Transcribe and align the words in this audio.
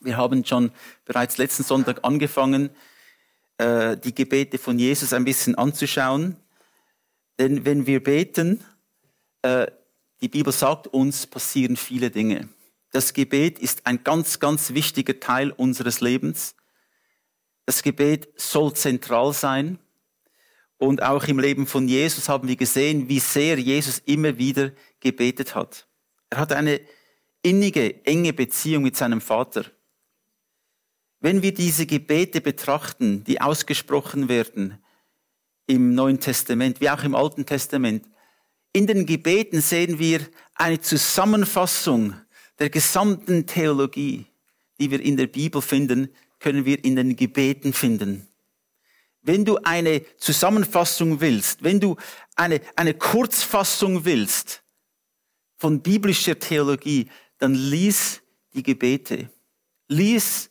Wir 0.00 0.16
haben 0.16 0.44
schon 0.44 0.72
bereits 1.04 1.36
letzten 1.36 1.62
Sonntag 1.62 2.04
angefangen, 2.04 2.70
äh, 3.58 3.98
die 3.98 4.14
Gebete 4.14 4.56
von 4.56 4.78
Jesus 4.78 5.12
ein 5.12 5.24
bisschen 5.24 5.54
anzuschauen. 5.54 6.36
Denn 7.38 7.66
wenn 7.66 7.86
wir 7.86 8.02
beten, 8.02 8.64
äh, 9.42 9.66
die 10.22 10.28
Bibel 10.28 10.52
sagt 10.52 10.86
uns, 10.86 11.26
passieren 11.26 11.76
viele 11.76 12.10
Dinge. 12.10 12.48
Das 12.90 13.12
Gebet 13.12 13.58
ist 13.58 13.86
ein 13.86 14.02
ganz, 14.02 14.40
ganz 14.40 14.72
wichtiger 14.72 15.20
Teil 15.20 15.50
unseres 15.50 16.00
Lebens. 16.00 16.56
Das 17.66 17.82
Gebet 17.82 18.28
soll 18.36 18.74
zentral 18.74 19.32
sein. 19.32 19.78
Und 20.78 21.02
auch 21.02 21.24
im 21.24 21.38
Leben 21.38 21.66
von 21.66 21.86
Jesus 21.88 22.30
haben 22.30 22.48
wir 22.48 22.56
gesehen, 22.56 23.08
wie 23.10 23.20
sehr 23.20 23.58
Jesus 23.58 23.98
immer 24.06 24.38
wieder 24.38 24.72
gebetet 25.00 25.54
hat. 25.54 25.86
Er 26.30 26.38
hat 26.38 26.52
eine 26.52 26.80
innige, 27.42 28.04
enge 28.06 28.32
Beziehung 28.32 28.82
mit 28.82 28.96
seinem 28.96 29.20
Vater. 29.20 29.66
Wenn 31.20 31.42
wir 31.42 31.52
diese 31.52 31.86
Gebete 31.86 32.40
betrachten, 32.40 33.24
die 33.24 33.40
ausgesprochen 33.40 34.28
werden 34.28 34.78
im 35.66 35.94
Neuen 35.94 36.18
Testament, 36.18 36.80
wie 36.80 36.90
auch 36.90 37.04
im 37.04 37.14
Alten 37.14 37.44
Testament, 37.44 38.06
in 38.72 38.86
den 38.86 39.04
Gebeten 39.04 39.60
sehen 39.60 39.98
wir 39.98 40.20
eine 40.54 40.80
Zusammenfassung 40.80 42.14
der 42.58 42.70
gesamten 42.70 43.46
Theologie, 43.46 44.26
die 44.78 44.90
wir 44.90 45.00
in 45.00 45.16
der 45.16 45.26
Bibel 45.26 45.60
finden, 45.60 46.08
können 46.38 46.64
wir 46.64 46.82
in 46.84 46.96
den 46.96 47.16
Gebeten 47.16 47.72
finden. 47.72 48.26
Wenn 49.22 49.44
du 49.44 49.58
eine 49.58 50.02
Zusammenfassung 50.16 51.20
willst, 51.20 51.62
wenn 51.62 51.80
du 51.80 51.96
eine, 52.36 52.60
eine 52.76 52.94
Kurzfassung 52.94 54.04
willst 54.06 54.62
von 55.58 55.82
biblischer 55.82 56.38
Theologie, 56.38 57.10
dann 57.38 57.54
lies 57.54 58.22
die 58.54 58.62
Gebete. 58.62 59.30
Lies 59.88 60.49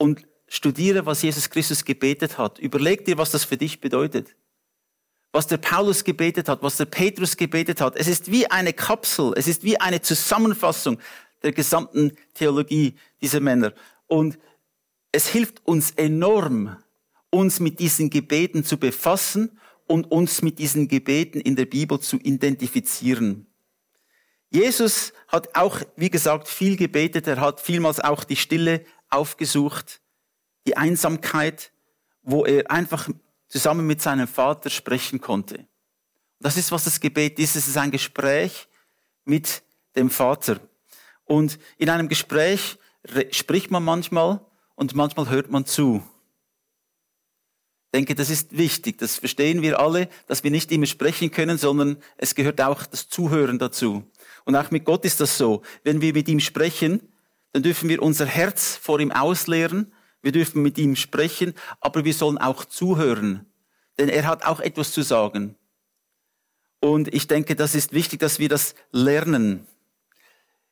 und 0.00 0.26
studiere, 0.48 1.04
was 1.04 1.20
Jesus 1.20 1.50
Christus 1.50 1.84
gebetet 1.84 2.38
hat. 2.38 2.58
Überleg 2.58 3.04
dir, 3.04 3.18
was 3.18 3.32
das 3.32 3.44
für 3.44 3.58
dich 3.58 3.80
bedeutet. 3.80 4.34
Was 5.30 5.46
der 5.46 5.58
Paulus 5.58 6.02
gebetet 6.04 6.48
hat, 6.48 6.62
was 6.62 6.78
der 6.78 6.86
Petrus 6.86 7.36
gebetet 7.36 7.82
hat. 7.82 7.96
Es 7.96 8.08
ist 8.08 8.32
wie 8.32 8.50
eine 8.50 8.72
Kapsel, 8.72 9.34
es 9.36 9.46
ist 9.46 9.62
wie 9.62 9.78
eine 9.78 10.00
Zusammenfassung 10.00 10.98
der 11.42 11.52
gesamten 11.52 12.12
Theologie 12.32 12.94
dieser 13.20 13.40
Männer. 13.40 13.74
Und 14.06 14.38
es 15.12 15.28
hilft 15.28 15.64
uns 15.66 15.90
enorm, 15.92 16.76
uns 17.28 17.60
mit 17.60 17.78
diesen 17.78 18.08
Gebeten 18.08 18.64
zu 18.64 18.78
befassen 18.78 19.60
und 19.86 20.10
uns 20.10 20.40
mit 20.40 20.58
diesen 20.58 20.88
Gebeten 20.88 21.40
in 21.40 21.56
der 21.56 21.66
Bibel 21.66 22.00
zu 22.00 22.16
identifizieren. 22.16 23.46
Jesus 24.48 25.12
hat 25.28 25.54
auch, 25.54 25.80
wie 25.94 26.10
gesagt, 26.10 26.48
viel 26.48 26.76
gebetet. 26.76 27.26
Er 27.26 27.40
hat 27.40 27.60
vielmals 27.60 28.00
auch 28.00 28.24
die 28.24 28.36
Stille 28.36 28.84
aufgesucht, 29.10 30.00
die 30.66 30.76
Einsamkeit, 30.76 31.72
wo 32.22 32.44
er 32.44 32.70
einfach 32.70 33.08
zusammen 33.48 33.86
mit 33.86 34.00
seinem 34.00 34.28
Vater 34.28 34.70
sprechen 34.70 35.20
konnte. 35.20 35.66
Das 36.38 36.56
ist, 36.56 36.72
was 36.72 36.84
das 36.84 37.00
Gebet 37.00 37.38
ist. 37.38 37.56
Es 37.56 37.68
ist 37.68 37.76
ein 37.76 37.90
Gespräch 37.90 38.68
mit 39.24 39.62
dem 39.96 40.08
Vater. 40.10 40.60
Und 41.24 41.58
in 41.76 41.90
einem 41.90 42.08
Gespräch 42.08 42.78
spricht 43.30 43.70
man 43.70 43.84
manchmal 43.84 44.44
und 44.74 44.94
manchmal 44.94 45.28
hört 45.28 45.50
man 45.50 45.66
zu. 45.66 46.02
Ich 47.86 47.98
denke, 47.98 48.14
das 48.14 48.30
ist 48.30 48.56
wichtig. 48.56 48.98
Das 48.98 49.18
verstehen 49.18 49.62
wir 49.62 49.80
alle, 49.80 50.08
dass 50.26 50.44
wir 50.44 50.50
nicht 50.50 50.70
immer 50.70 50.86
sprechen 50.86 51.30
können, 51.30 51.58
sondern 51.58 52.00
es 52.16 52.34
gehört 52.34 52.60
auch 52.60 52.86
das 52.86 53.08
Zuhören 53.08 53.58
dazu. 53.58 54.04
Und 54.44 54.54
auch 54.54 54.70
mit 54.70 54.84
Gott 54.84 55.04
ist 55.04 55.20
das 55.20 55.36
so. 55.36 55.62
Wenn 55.82 56.00
wir 56.00 56.12
mit 56.12 56.28
ihm 56.28 56.40
sprechen, 56.40 57.12
dann 57.52 57.62
dürfen 57.62 57.88
wir 57.88 58.02
unser 58.02 58.26
Herz 58.26 58.76
vor 58.76 59.00
ihm 59.00 59.10
ausleeren, 59.12 59.92
wir 60.22 60.32
dürfen 60.32 60.62
mit 60.62 60.78
ihm 60.78 60.96
sprechen, 60.96 61.54
aber 61.80 62.04
wir 62.04 62.14
sollen 62.14 62.38
auch 62.38 62.64
zuhören, 62.64 63.46
denn 63.98 64.08
er 64.08 64.26
hat 64.26 64.44
auch 64.44 64.60
etwas 64.60 64.92
zu 64.92 65.02
sagen. 65.02 65.56
Und 66.80 67.12
ich 67.12 67.26
denke, 67.26 67.56
das 67.56 67.74
ist 67.74 67.92
wichtig, 67.92 68.20
dass 68.20 68.38
wir 68.38 68.48
das 68.48 68.74
lernen. 68.90 69.66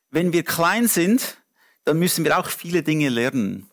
Wenn 0.09 0.33
wir 0.33 0.43
klein 0.43 0.87
sind, 0.87 1.37
dann 1.83 1.99
müssen 1.99 2.25
wir 2.25 2.39
auch 2.39 2.47
viele 2.47 2.83
Dinge 2.83 3.09
lernen. 3.09 3.69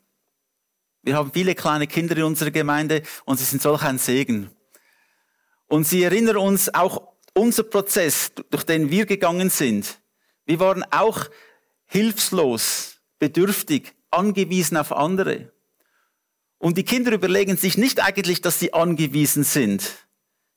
Wir 1.03 1.17
haben 1.17 1.33
viele 1.33 1.55
kleine 1.55 1.87
Kinder 1.87 2.17
in 2.17 2.25
unserer 2.25 2.50
Gemeinde 2.50 3.03
und 3.25 3.38
sie 3.38 3.44
sind 3.44 3.62
solch 3.62 3.83
ein 3.83 3.99
Segen. 3.99 4.50
Und 5.67 5.87
sie 5.87 6.03
erinnern 6.03 6.37
uns 6.37 6.73
auch 6.75 7.15
unser 7.34 7.62
Prozess, 7.62 8.33
durch 8.50 8.65
den 8.65 8.91
wir 8.91 9.06
gegangen 9.06 9.50
sind. 9.50 10.00
Wir 10.47 10.59
waren 10.61 10.84
auch 10.91 11.27
hilflos 11.87 12.96
bedürftig, 13.19 13.94
angewiesen 14.10 14.77
auf 14.77 14.93
andere. 14.93 15.53
Und 16.59 16.78
die 16.78 16.84
Kinder 16.84 17.12
überlegen 17.12 17.56
sich 17.56 17.77
nicht 17.77 18.00
eigentlich, 18.00 18.41
dass 18.41 18.59
sie 18.59 18.72
angewiesen 18.72 19.44
sind. 19.44 20.06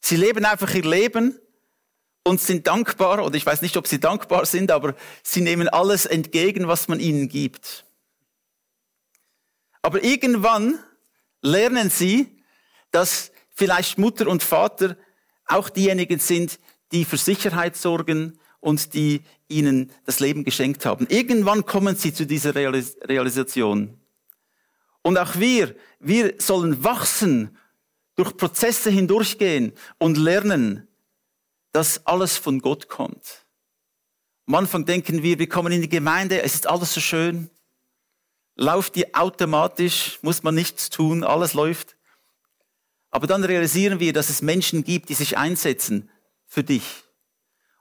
Sie 0.02 0.16
leben 0.16 0.46
einfach 0.46 0.74
ihr 0.74 0.86
Leben 0.86 1.38
und 2.24 2.40
sind 2.40 2.68
dankbar, 2.68 3.24
oder 3.25 3.36
ich 3.36 3.46
weiß 3.46 3.62
nicht, 3.62 3.75
ob 3.78 3.88
sie 3.88 4.00
dankbar 4.00 4.46
sind, 4.46 4.72
aber 4.72 4.96
sie 5.24 5.42
nehmen 5.42 5.68
alles 5.68 6.06
entgegen, 6.06 6.68
was 6.68 6.88
man 6.88 7.00
ihnen 7.00 7.28
gibt. 7.28 7.86
Aber 9.81 10.03
irgendwann 10.03 10.80
lernen 11.42 11.90
sie, 11.90 12.44
dass 12.92 13.31
vielleicht 13.50 13.98
Mutter 13.98 14.28
und 14.28 14.44
Vater 14.44 14.98
auch 15.46 15.69
diejenigen 15.69 16.19
sind, 16.19 16.59
die 16.92 17.06
für 17.06 17.18
Sicherheit 17.18 17.75
sorgen 17.75 18.40
und 18.59 18.94
die 18.94 19.24
ihnen 19.50 19.92
das 20.06 20.20
Leben 20.20 20.46
geschenkt 20.46 20.86
haben. 20.86 21.08
Irgendwann 21.10 21.66
kommen 21.66 21.96
sie 21.96 22.14
zu 22.14 22.26
dieser 22.26 22.56
Realis 22.56 22.98
Realisation. 23.04 24.00
Und 25.02 25.18
auch 25.18 25.36
wir, 25.36 25.76
wir 26.00 26.36
sollen 26.38 26.84
wachsen, 26.84 27.58
durch 28.16 28.36
Prozesse 28.36 28.90
hindurchgehen 28.90 29.74
und 29.98 30.18
lernen, 30.18 30.88
dass 31.72 32.06
alles 32.06 32.38
von 32.38 32.60
Gott 32.60 32.90
kommt. 32.90 33.46
Am 34.46 34.56
Anfang 34.56 34.86
denken 34.86 35.24
wir, 35.24 35.40
wir 35.40 35.48
kommen 35.48 35.72
in 35.72 35.81
die 35.81 35.90
Gemeinde, 35.90 36.42
es 36.42 36.56
ist 36.56 36.68
alles 36.68 36.94
so 36.94 37.00
schön. 37.00 37.50
Lauft 38.56 38.96
die 38.96 39.14
automatisch, 39.16 40.20
muss 40.22 40.44
man 40.44 40.56
nichts 40.56 40.90
tun, 40.90 41.24
alles 41.24 41.54
läuft. 41.54 41.96
Aber 43.10 43.26
dann 43.26 43.44
realisieren 43.44 44.00
wir, 44.00 44.12
dass 44.12 44.30
es 44.30 44.42
Menschen 44.42 44.84
gibt, 44.84 45.10
die 45.10 45.14
sich 45.14 45.38
einsetzen 45.38 46.10
für 46.46 46.64
dich. 46.64 46.84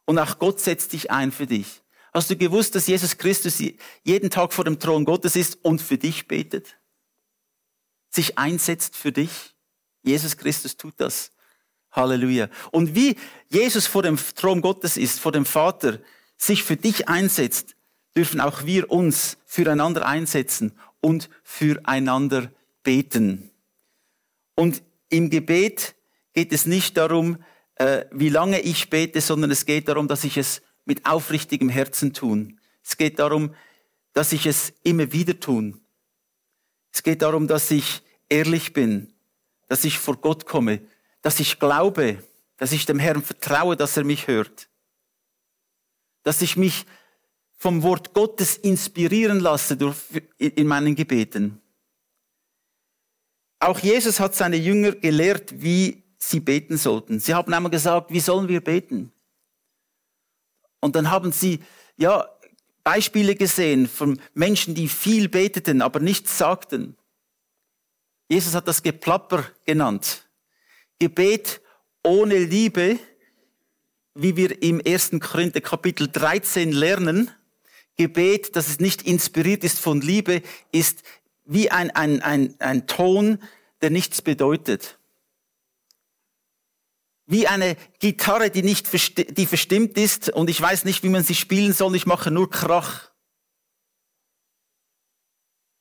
Und 0.08 0.18
auch 0.18 0.38
Gott 0.38 0.58
setzt 0.58 0.94
dich 0.94 1.10
ein 1.10 1.32
für 1.32 1.46
dich. 1.46 1.82
Hast 2.14 2.30
du 2.30 2.36
gewusst, 2.38 2.74
dass 2.74 2.86
Jesus 2.86 3.18
Christus 3.18 3.62
jeden 4.04 4.30
Tag 4.30 4.54
vor 4.54 4.64
dem 4.64 4.78
Thron 4.78 5.04
Gottes 5.04 5.36
ist 5.36 5.58
und 5.62 5.82
für 5.82 5.98
dich 5.98 6.26
betet? 6.26 6.78
Sich 8.08 8.38
einsetzt 8.38 8.96
für 8.96 9.12
dich? 9.12 9.54
Jesus 10.02 10.38
Christus 10.38 10.78
tut 10.78 10.94
das. 10.96 11.30
Halleluja. 11.92 12.48
Und 12.70 12.94
wie 12.94 13.16
Jesus 13.50 13.86
vor 13.86 14.02
dem 14.02 14.16
Thron 14.16 14.62
Gottes 14.62 14.96
ist, 14.96 15.20
vor 15.20 15.32
dem 15.32 15.44
Vater, 15.44 15.98
sich 16.38 16.64
für 16.64 16.76
dich 16.76 17.06
einsetzt, 17.06 17.76
dürfen 18.16 18.40
auch 18.40 18.64
wir 18.64 18.90
uns 18.90 19.36
füreinander 19.44 20.06
einsetzen 20.06 20.72
und 21.02 21.28
füreinander 21.42 22.50
beten. 22.82 23.50
Und 24.54 24.82
im 25.10 25.28
Gebet 25.28 25.96
geht 26.32 26.54
es 26.54 26.64
nicht 26.64 26.96
darum, 26.96 27.44
äh, 27.78 28.06
wie 28.10 28.28
lange 28.28 28.60
ich 28.60 28.90
bete, 28.90 29.20
sondern 29.20 29.50
es 29.50 29.64
geht 29.64 29.88
darum, 29.88 30.08
dass 30.08 30.24
ich 30.24 30.36
es 30.36 30.62
mit 30.84 31.06
aufrichtigem 31.06 31.68
Herzen 31.68 32.12
tun. 32.12 32.60
Es 32.82 32.96
geht 32.96 33.18
darum, 33.18 33.54
dass 34.12 34.32
ich 34.32 34.46
es 34.46 34.72
immer 34.82 35.12
wieder 35.12 35.38
tun. 35.38 35.80
Es 36.92 37.02
geht 37.02 37.22
darum, 37.22 37.46
dass 37.46 37.70
ich 37.70 38.02
ehrlich 38.28 38.72
bin, 38.72 39.12
dass 39.68 39.84
ich 39.84 39.98
vor 39.98 40.16
Gott 40.16 40.46
komme, 40.46 40.80
dass 41.22 41.40
ich 41.40 41.58
glaube, 41.58 42.22
dass 42.56 42.72
ich 42.72 42.86
dem 42.86 42.98
Herrn 42.98 43.22
vertraue, 43.22 43.76
dass 43.76 43.96
er 43.96 44.04
mich 44.04 44.26
hört, 44.26 44.68
dass 46.24 46.42
ich 46.42 46.56
mich 46.56 46.84
vom 47.56 47.82
Wort 47.82 48.14
Gottes 48.14 48.56
inspirieren 48.56 49.40
lasse 49.40 49.76
durch, 49.76 49.96
in 50.38 50.66
meinen 50.66 50.94
Gebeten. 50.94 51.60
Auch 53.60 53.78
Jesus 53.78 54.20
hat 54.20 54.34
seine 54.34 54.56
Jünger 54.56 54.92
gelehrt, 54.92 55.60
wie 55.62 56.07
sie 56.18 56.40
beten 56.40 56.76
sollten. 56.76 57.20
Sie 57.20 57.34
haben 57.34 57.54
einmal 57.54 57.70
gesagt, 57.70 58.10
wie 58.10 58.20
sollen 58.20 58.48
wir 58.48 58.60
beten? 58.60 59.12
Und 60.80 60.96
dann 60.96 61.10
haben 61.10 61.32
sie, 61.32 61.60
ja, 61.96 62.28
Beispiele 62.84 63.34
gesehen 63.34 63.88
von 63.88 64.20
Menschen, 64.34 64.74
die 64.74 64.88
viel 64.88 65.28
beteten, 65.28 65.82
aber 65.82 66.00
nichts 66.00 66.38
sagten. 66.38 66.96
Jesus 68.28 68.54
hat 68.54 68.68
das 68.68 68.82
Geplapper 68.82 69.44
genannt. 69.64 70.28
Gebet 70.98 71.60
ohne 72.02 72.38
Liebe, 72.38 72.98
wie 74.14 74.36
wir 74.36 74.62
im 74.62 74.82
1. 74.84 75.12
Korinther 75.20 75.60
Kapitel 75.60 76.08
13 76.08 76.72
lernen. 76.72 77.30
Gebet, 77.96 78.56
das 78.56 78.68
es 78.68 78.80
nicht 78.80 79.02
inspiriert 79.02 79.64
ist 79.64 79.78
von 79.78 80.00
Liebe, 80.00 80.42
ist 80.72 81.02
wie 81.44 81.70
ein, 81.70 81.90
ein, 81.90 82.22
ein, 82.22 82.54
ein 82.58 82.86
Ton, 82.86 83.42
der 83.80 83.90
nichts 83.90 84.22
bedeutet 84.22 84.97
wie 87.28 87.46
eine 87.46 87.76
Gitarre, 88.00 88.50
die 88.50 88.62
nicht 88.62 88.88
die 89.38 89.46
verstimmt 89.46 89.98
ist 89.98 90.30
und 90.30 90.48
ich 90.48 90.60
weiß 90.60 90.86
nicht, 90.86 91.02
wie 91.02 91.10
man 91.10 91.22
sie 91.22 91.34
spielen 91.34 91.74
soll, 91.74 91.94
ich 91.94 92.06
mache 92.06 92.30
nur 92.30 92.48
Krach. 92.48 93.10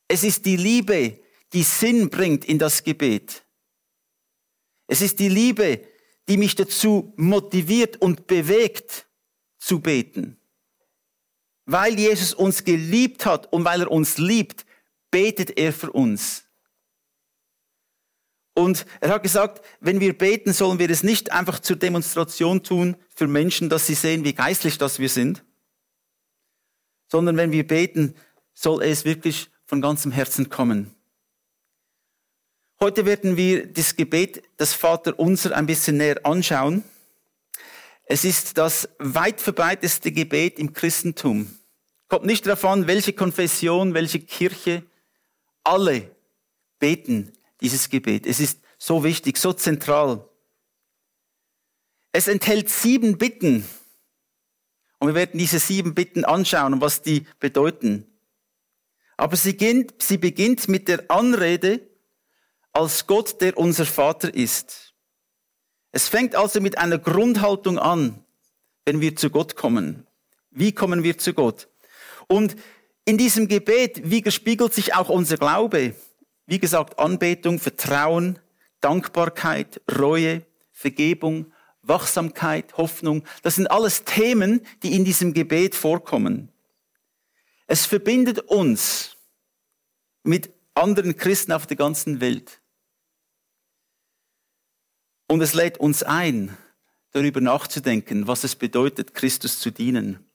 Es 0.09 0.25
ist 0.25 0.45
die 0.45 0.57
Liebe, 0.57 1.19
die 1.53 1.63
Sinn 1.63 2.09
bringt 2.09 2.43
in 2.43 2.59
das 2.59 2.83
Gebet. 2.83 3.45
Es 4.87 5.01
ist 5.01 5.19
die 5.19 5.29
Liebe, 5.29 5.87
die 6.27 6.35
mich 6.35 6.55
dazu 6.55 7.13
motiviert 7.15 7.95
und 8.01 8.27
bewegt 8.27 9.07
zu 9.57 9.79
beten. 9.79 10.37
Weil 11.65 11.97
Jesus 11.97 12.33
uns 12.33 12.65
geliebt 12.65 13.25
hat 13.25 13.51
und 13.53 13.63
weil 13.63 13.81
er 13.81 13.91
uns 13.91 14.17
liebt, 14.17 14.65
betet 15.11 15.57
er 15.57 15.71
für 15.71 15.91
uns. 15.91 16.46
Und 18.57 18.87
er 19.01 19.09
hat 19.09 19.21
gesagt, 19.21 19.63
wenn 19.81 19.99
wir 19.99 20.17
beten, 20.17 20.51
sollen 20.51 20.79
wir 20.79 20.89
es 20.89 21.03
nicht 21.03 21.31
einfach 21.31 21.59
zur 21.59 21.75
Demonstration 21.75 22.63
tun 22.63 22.97
für 23.13 23.27
Menschen, 23.27 23.69
dass 23.69 23.85
sie 23.85 23.93
sehen, 23.93 24.23
wie 24.23 24.33
geistlich 24.33 24.79
das 24.79 24.97
wir 24.97 25.09
sind, 25.09 25.43
sondern 27.07 27.37
wenn 27.37 27.51
wir 27.51 27.67
beten, 27.67 28.15
soll 28.55 28.81
es 28.81 29.05
wirklich 29.05 29.51
von 29.67 29.79
ganzem 29.79 30.11
Herzen 30.11 30.49
kommen. 30.49 30.95
Heute 32.79 33.05
werden 33.05 33.37
wir 33.37 33.71
das 33.71 33.95
Gebet 33.95 34.41
des 34.59 34.73
Vater 34.73 35.19
Unser 35.19 35.55
ein 35.55 35.67
bisschen 35.67 35.97
näher 35.97 36.25
anschauen. 36.25 36.83
Es 38.05 38.25
ist 38.25 38.57
das 38.57 38.89
weit 38.97 39.39
verbreiteste 39.39 40.11
Gebet 40.11 40.57
im 40.57 40.73
Christentum. 40.73 41.59
Kommt 42.07 42.25
nicht 42.25 42.47
darauf 42.47 42.65
an, 42.65 42.87
welche 42.87 43.13
Konfession, 43.13 43.93
welche 43.93 44.19
Kirche, 44.19 44.81
alle 45.63 46.09
beten 46.79 47.33
dieses 47.61 47.89
Gebet. 47.89 48.25
Es 48.25 48.39
ist 48.39 48.59
so 48.77 49.03
wichtig, 49.03 49.37
so 49.37 49.53
zentral. 49.53 50.27
Es 52.11 52.27
enthält 52.27 52.69
sieben 52.69 53.17
Bitten. 53.17 53.67
Und 54.99 55.07
wir 55.07 55.15
werden 55.15 55.37
diese 55.37 55.59
sieben 55.59 55.93
Bitten 55.93 56.25
anschauen 56.25 56.73
und 56.73 56.81
was 56.81 57.01
die 57.01 57.25
bedeuten. 57.39 58.05
Aber 59.15 59.35
sie 59.35 59.51
beginnt, 59.51 60.01
sie 60.01 60.17
beginnt 60.17 60.67
mit 60.67 60.87
der 60.87 61.09
Anrede 61.09 61.87
als 62.71 63.07
Gott, 63.07 63.41
der 63.41 63.57
unser 63.57 63.85
Vater 63.85 64.33
ist. 64.33 64.93
Es 65.91 66.07
fängt 66.07 66.35
also 66.35 66.61
mit 66.61 66.77
einer 66.77 66.99
Grundhaltung 66.99 67.79
an, 67.79 68.23
wenn 68.85 69.01
wir 69.01 69.15
zu 69.15 69.29
Gott 69.29 69.55
kommen. 69.55 70.05
Wie 70.51 70.71
kommen 70.71 71.03
wir 71.03 71.17
zu 71.17 71.33
Gott? 71.33 71.67
Und 72.27 72.55
in 73.05 73.17
diesem 73.17 73.47
Gebet 73.47 74.09
widerspiegelt 74.09 74.73
sich 74.73 74.93
auch 74.93 75.09
unser 75.09 75.37
Glaube. 75.37 75.95
Wie 76.47 76.59
gesagt, 76.59 76.97
Anbetung, 76.97 77.59
Vertrauen, 77.59 78.39
Dankbarkeit, 78.81 79.81
Reue, 79.99 80.45
Vergebung, 80.71 81.51
Wachsamkeit, 81.81 82.77
Hoffnung. 82.77 83.23
Das 83.43 83.55
sind 83.55 83.69
alles 83.69 84.03
Themen, 84.03 84.65
die 84.81 84.95
in 84.95 85.05
diesem 85.05 85.33
Gebet 85.33 85.75
vorkommen. 85.75 86.51
Es 87.67 87.85
verbindet 87.85 88.39
uns 88.39 89.17
mit 90.23 90.53
anderen 90.73 91.17
Christen 91.17 91.51
auf 91.51 91.67
der 91.67 91.77
ganzen 91.77 92.21
Welt. 92.21 92.61
Und 95.27 95.41
es 95.41 95.53
lädt 95.53 95.77
uns 95.79 96.03
ein, 96.03 96.57
darüber 97.11 97.41
nachzudenken, 97.41 98.27
was 98.27 98.43
es 98.43 98.55
bedeutet, 98.55 99.13
Christus 99.13 99.59
zu 99.59 99.71
dienen. 99.71 100.25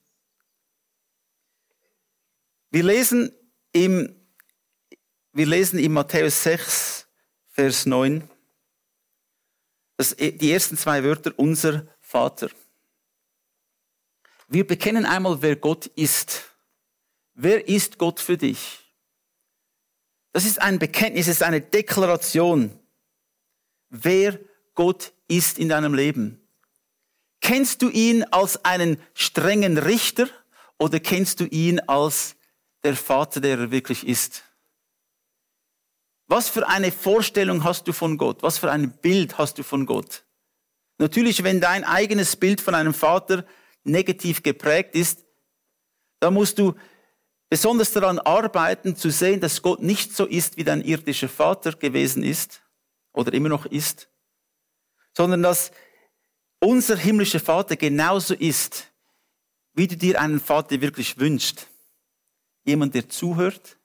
Wir 2.69 2.83
lesen 2.83 3.31
im, 3.71 4.15
wir 5.33 5.47
lesen 5.47 5.79
in 5.79 5.91
Matthäus 5.91 6.43
6, 6.43 7.07
Vers 7.49 7.85
9, 7.87 8.29
das, 9.97 10.15
die 10.15 10.51
ersten 10.51 10.77
zwei 10.77 11.03
Wörter, 11.03 11.33
unser 11.37 11.87
Vater. 11.99 12.49
Wir 14.47 14.65
bekennen 14.65 15.05
einmal, 15.05 15.41
wer 15.41 15.55
Gott 15.55 15.87
ist. 15.87 16.43
Wer 17.33 17.67
ist 17.67 17.97
Gott 17.97 18.19
für 18.19 18.37
dich? 18.37 18.79
Das 20.31 20.45
ist 20.45 20.61
ein 20.61 20.77
Bekenntnis, 20.77 21.27
es 21.27 21.37
ist 21.37 21.43
eine 21.43 21.61
Deklaration, 21.61 22.77
wer 23.89 24.39
Gott 24.75 25.13
ist 25.27 25.57
in 25.57 25.69
deinem 25.69 25.95
Leben. 25.95 26.39
Kennst 27.41 27.81
du 27.81 27.89
ihn 27.89 28.23
als 28.25 28.63
einen 28.63 29.01
strengen 29.15 29.77
Richter 29.79 30.29
oder 30.77 30.99
kennst 30.99 31.39
du 31.39 31.45
ihn 31.45 31.79
als 31.81 32.35
der 32.83 32.95
Vater, 32.95 33.41
der 33.41 33.57
er 33.57 33.71
wirklich 33.71 34.07
ist. 34.07 34.43
Was 36.27 36.49
für 36.49 36.67
eine 36.67 36.91
Vorstellung 36.91 37.63
hast 37.63 37.87
du 37.87 37.93
von 37.93 38.17
Gott? 38.17 38.43
Was 38.43 38.57
für 38.57 38.71
ein 38.71 38.91
Bild 38.91 39.37
hast 39.37 39.57
du 39.57 39.63
von 39.63 39.85
Gott? 39.85 40.23
Natürlich, 40.97 41.43
wenn 41.43 41.59
dein 41.59 41.83
eigenes 41.83 42.35
Bild 42.35 42.61
von 42.61 42.75
einem 42.75 42.93
Vater 42.93 43.45
negativ 43.83 44.43
geprägt 44.43 44.95
ist, 44.95 45.25
dann 46.19 46.33
musst 46.33 46.57
du 46.57 46.73
besonders 47.49 47.91
daran 47.91 48.19
arbeiten, 48.19 48.95
zu 48.95 49.09
sehen, 49.09 49.41
dass 49.41 49.61
Gott 49.61 49.81
nicht 49.81 50.15
so 50.15 50.25
ist, 50.25 50.57
wie 50.57 50.63
dein 50.63 50.81
irdischer 50.81 51.29
Vater 51.29 51.73
gewesen 51.73 52.23
ist 52.23 52.61
oder 53.11 53.33
immer 53.33 53.49
noch 53.49 53.65
ist, 53.65 54.07
sondern 55.15 55.43
dass 55.43 55.71
unser 56.59 56.95
himmlischer 56.95 57.41
Vater 57.41 57.75
genauso 57.75 58.33
ist, 58.33 58.87
wie 59.73 59.87
du 59.87 59.97
dir 59.97 60.21
einen 60.21 60.39
Vater 60.39 60.79
wirklich 60.79 61.19
wünschst. 61.19 61.67
Jemand, 62.63 62.95
der 62.95 63.09
zuhört, 63.09 63.77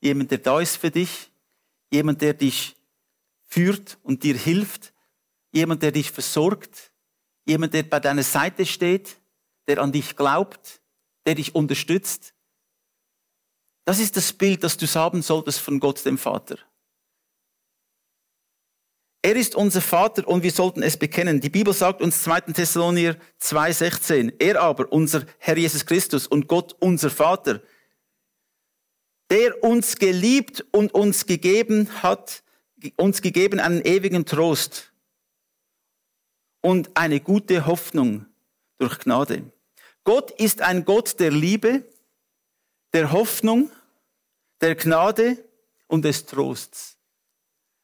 jemand, 0.00 0.30
der 0.30 0.38
da 0.38 0.60
ist 0.60 0.76
für 0.76 0.90
dich, 0.90 1.31
jemand, 1.92 2.22
der 2.22 2.34
dich 2.34 2.76
führt 3.48 3.98
und 4.02 4.22
dir 4.22 4.36
hilft, 4.36 4.92
jemand, 5.52 5.82
der 5.82 5.92
dich 5.92 6.10
versorgt, 6.10 6.92
jemand, 7.44 7.74
der 7.74 7.82
bei 7.82 8.00
deiner 8.00 8.22
Seite 8.22 8.64
steht, 8.64 9.18
der 9.66 9.78
an 9.78 9.92
dich 9.92 10.16
glaubt, 10.16 10.80
der 11.26 11.34
dich 11.34 11.54
unterstützt. 11.54 12.34
Das 13.84 13.98
ist 13.98 14.16
das 14.16 14.32
Bild, 14.32 14.64
das 14.64 14.76
du 14.76 14.86
haben 14.86 15.22
solltest 15.22 15.60
von 15.60 15.80
Gott, 15.80 16.04
dem 16.04 16.18
Vater. 16.18 16.58
Er 19.24 19.36
ist 19.36 19.54
unser 19.54 19.80
Vater 19.80 20.26
und 20.26 20.42
wir 20.42 20.50
sollten 20.50 20.82
es 20.82 20.96
bekennen. 20.96 21.40
Die 21.40 21.50
Bibel 21.50 21.72
sagt 21.72 22.02
uns 22.02 22.22
2. 22.22 22.40
Thessalonier 22.52 23.16
2,16. 23.40 24.34
Er 24.40 24.60
aber, 24.60 24.90
unser 24.90 25.24
Herr 25.38 25.56
Jesus 25.56 25.86
Christus 25.86 26.26
und 26.26 26.48
Gott, 26.48 26.74
unser 26.80 27.08
Vater, 27.08 27.60
der 29.32 29.64
uns 29.64 29.96
geliebt 29.96 30.62
und 30.72 30.92
uns 30.92 31.24
gegeben 31.24 31.88
hat, 32.02 32.42
uns 32.96 33.22
gegeben 33.22 33.60
einen 33.60 33.80
ewigen 33.80 34.26
Trost 34.26 34.92
und 36.60 36.90
eine 36.98 37.18
gute 37.18 37.64
Hoffnung 37.64 38.26
durch 38.76 38.98
Gnade. 38.98 39.50
Gott 40.04 40.32
ist 40.32 40.60
ein 40.60 40.84
Gott 40.84 41.18
der 41.18 41.30
Liebe, 41.30 41.82
der 42.92 43.10
Hoffnung, 43.10 43.70
der 44.60 44.74
Gnade 44.74 45.42
und 45.86 46.04
des 46.04 46.26
Trosts. 46.26 46.98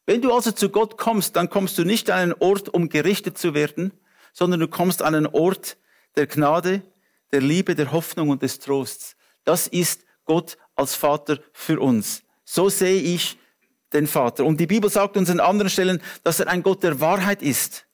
Wenn 0.05 0.21
du 0.21 0.35
also 0.35 0.52
zu 0.52 0.69
Gott 0.69 0.99
kommst, 0.99 1.35
dann 1.37 1.49
kommst 1.49 1.78
du 1.78 1.85
nicht 1.85 2.11
an 2.11 2.19
einen 2.19 2.35
Ort, 2.40 2.69
um 2.69 2.90
gerichtet 2.90 3.38
zu 3.38 3.55
werden, 3.55 3.93
sondern 4.35 4.61
du 4.61 4.69
kommst 4.69 5.00
an 5.00 5.14
einen 5.14 5.26
Ort 5.26 5.78
der 6.14 6.26
Gnade, 6.26 6.83
der 7.33 7.40
Liebe, 7.40 7.75
der 7.75 7.90
Hoffnung 7.90 8.28
und 8.28 8.43
des 8.43 8.59
Trosts. 8.59 9.17
Das 9.45 9.67
ist 9.67 10.05
Gott 10.26 10.59
als 10.78 10.94
Vater 10.94 11.40
für 11.52 11.80
uns. 11.80 12.23
So 12.44 12.68
sehe 12.68 13.00
ich 13.00 13.38
den 13.92 14.06
Vater. 14.06 14.44
Und 14.44 14.58
die 14.58 14.66
Bibel 14.66 14.90
sagt 14.90 15.16
uns 15.16 15.30
an 15.30 15.40
anderen 15.40 15.70
Stellen, 15.70 16.02
dass 16.23 16.40
er 16.40 16.49
ein 16.49 16.62
Gott 16.62 16.82
der 16.82 17.00
Wahrheit 17.00 17.42
ist, 17.42 17.87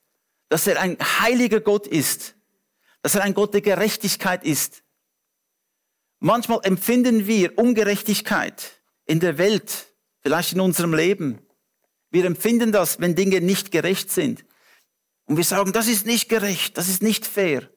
dass 0.49 0.67
er 0.67 0.81
ein 0.81 0.97
heiliger 1.01 1.61
Gott 1.61 1.87
ist, 1.87 2.37
dass 3.03 3.15
er 3.15 3.23
ein 3.23 3.35
Gott 3.35 3.55
der 3.55 3.61
Gerechtigkeit 3.61 4.45
ist. 4.45 4.83
Manchmal 6.21 6.61
empfinden 6.63 7.27
wir 7.27 7.59
Ungerechtigkeit 7.59 8.81
in 9.05 9.21
der 9.21 9.39
Welt, 9.39 9.87
vielleicht 10.21 10.53
in 10.53 10.61
unserem 10.61 10.95
Leben. 10.95 11.41
Wir 12.11 12.25
empfinden 12.25 12.73
das, 12.73 13.01
wenn 13.01 13.15
Dinge 13.15 13.41
nicht 13.41 13.71
gerecht 13.71 14.11
sind. 14.11 14.45
Und 15.27 15.37
wir 15.37 15.45
sagen, 15.45 15.73
das 15.73 15.87
ist 15.87 16.07
nicht 16.07 16.29
gerecht, 16.29 16.79
das 16.79 16.89
ist 16.89 17.03
nicht 17.03 17.27
fair. 17.27 17.69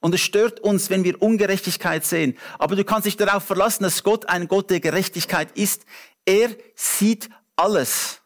Und 0.00 0.14
es 0.14 0.20
stört 0.20 0.60
uns, 0.60 0.90
wenn 0.90 1.04
wir 1.04 1.20
Ungerechtigkeit 1.20 2.04
sehen. 2.04 2.38
Aber 2.58 2.76
du 2.76 2.84
kannst 2.84 3.06
dich 3.06 3.16
darauf 3.16 3.44
verlassen, 3.44 3.82
dass 3.82 4.04
Gott 4.04 4.28
ein 4.28 4.46
Gott 4.46 4.70
der 4.70 4.80
Gerechtigkeit 4.80 5.50
ist. 5.56 5.84
Er 6.24 6.50
sieht 6.76 7.28
alles. 7.56 8.20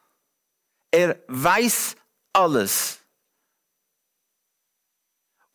Er 0.90 1.18
weiß 1.28 1.96
alles. 2.32 2.98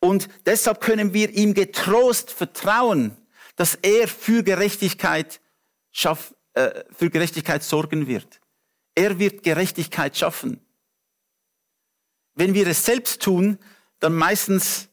Und 0.00 0.28
deshalb 0.46 0.80
können 0.80 1.12
wir 1.12 1.30
ihm 1.30 1.54
getrost 1.54 2.30
vertrauen, 2.30 3.16
dass 3.56 3.74
er 3.76 4.06
für 4.08 4.42
Gerechtigkeit 4.42 5.40
schaff, 5.90 6.34
äh, 6.54 6.84
für 6.92 7.10
Gerechtigkeit 7.10 7.62
sorgen 7.62 8.06
wird. 8.06 8.40
Er 8.94 9.18
wird 9.18 9.42
Gerechtigkeit 9.42 10.16
schaffen. 10.16 10.60
Wenn 12.34 12.54
wir 12.54 12.66
es 12.68 12.84
selbst 12.84 13.22
tun, 13.22 13.58
dann 13.98 14.14
meistens 14.14 14.87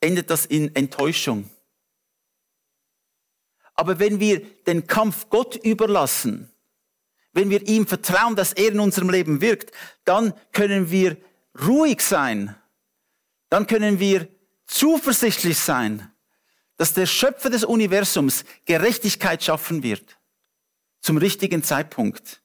endet 0.00 0.30
das 0.30 0.46
in 0.46 0.74
Enttäuschung. 0.74 1.50
Aber 3.74 3.98
wenn 3.98 4.20
wir 4.20 4.40
den 4.64 4.86
Kampf 4.86 5.28
Gott 5.28 5.56
überlassen, 5.56 6.50
wenn 7.32 7.50
wir 7.50 7.66
ihm 7.68 7.86
vertrauen, 7.86 8.34
dass 8.34 8.54
er 8.54 8.72
in 8.72 8.80
unserem 8.80 9.10
Leben 9.10 9.40
wirkt, 9.40 9.70
dann 10.04 10.32
können 10.52 10.90
wir 10.90 11.18
ruhig 11.66 12.00
sein. 12.00 12.56
Dann 13.50 13.66
können 13.66 14.00
wir 14.00 14.28
zuversichtlich 14.66 15.58
sein, 15.58 16.10
dass 16.78 16.94
der 16.94 17.06
Schöpfer 17.06 17.50
des 17.50 17.64
Universums 17.64 18.44
Gerechtigkeit 18.64 19.42
schaffen 19.42 19.82
wird. 19.82 20.18
zum 21.06 21.18
richtigen 21.18 21.62
Zeitpunkt. 21.62 22.42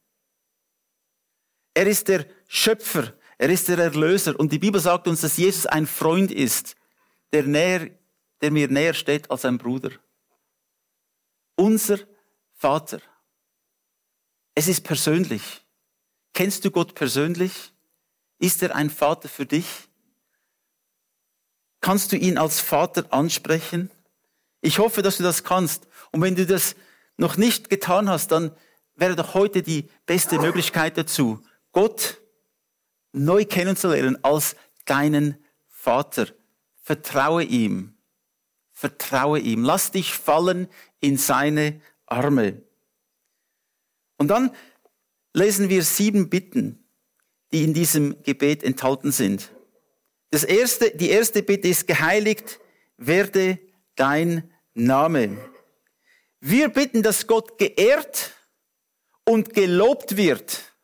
Er 1.74 1.88
ist 1.88 2.08
der 2.10 2.27
Schöpfer, 2.48 3.12
er 3.39 3.50
ist 3.50 3.67
der 3.70 3.79
Erlöser 3.79 4.39
und 4.39 4.51
die 4.51 4.60
Bibel 4.60 4.79
sagt 4.79 5.08
uns, 5.08 5.22
dass 5.22 5.38
Jesus 5.38 5.65
ein 5.65 5.88
Freund 5.88 6.31
ist, 6.31 6.75
der, 7.34 7.44
näher, 7.44 7.90
der 8.42 8.52
mir 8.52 8.68
näher 8.68 8.94
steht 8.94 9.30
als 9.30 9.46
ein 9.46 9.58
Bruder. 9.58 9.92
Unser 11.56 12.00
Vater. 12.54 13.02
Es 14.56 14.68
ist 14.68 14.84
persönlich. 14.84 15.66
Kennst 16.34 16.66
du 16.66 16.72
Gott 16.72 16.96
persönlich? 16.96 17.74
Ist 18.40 18.62
er 18.64 18.76
ein 18.76 18.90
Vater 18.90 19.30
für 19.30 19.46
dich? 19.46 19.66
Kannst 21.82 22.12
du 22.12 22.18
ihn 22.18 22.38
als 22.38 22.60
Vater 22.60 23.12
ansprechen? 23.12 23.92
Ich 24.62 24.80
hoffe, 24.80 25.02
dass 25.02 25.18
du 25.18 25.24
das 25.24 25.44
kannst. 25.44 25.88
Und 26.12 26.22
wenn 26.22 26.36
du 26.36 26.46
das 26.46 26.76
noch 27.18 27.38
nicht 27.38 27.70
getan 27.70 28.10
hast, 28.10 28.32
dann 28.32 28.56
wäre 28.96 29.16
doch 29.16 29.34
heute 29.34 29.64
die 29.64 29.90
beste 30.06 30.40
Möglichkeit 30.40 30.98
dazu, 30.98 31.44
Gott 31.72 32.22
neu 33.12 33.46
kennenzulernen 33.46 34.24
als 34.24 34.56
deinen 34.86 35.44
Vater. 35.68 36.28
Vertraue 36.82 37.44
ihm. 37.44 37.96
Vertraue 38.72 39.40
ihm. 39.40 39.64
Lass 39.64 39.92
dich 39.92 40.14
fallen 40.14 40.68
in 41.00 41.18
seine 41.18 41.82
Arme. 42.06 42.62
Und 44.18 44.28
dann 44.28 44.52
lesen 45.34 45.70
wir 45.70 45.84
sieben 45.84 46.30
Bitten, 46.30 46.84
die 47.52 47.64
in 47.64 47.74
diesem 47.74 48.22
Gebet 48.24 48.64
enthalten 48.64 49.12
sind. 49.12 49.52
Das 50.30 50.44
erste, 50.44 50.96
die 50.96 51.10
erste 51.10 51.44
Bitte 51.44 51.68
ist 51.68 51.88
geheiligt 51.88 52.60
werde 53.02 53.60
dein 53.96 54.52
Name. 54.74 55.38
Wir 56.40 56.70
bitten, 56.70 57.04
dass 57.04 57.28
Gott 57.28 57.58
geehrt 57.58 58.32
und 59.26 59.54
gelobt 59.54 60.18
wird 60.18 60.76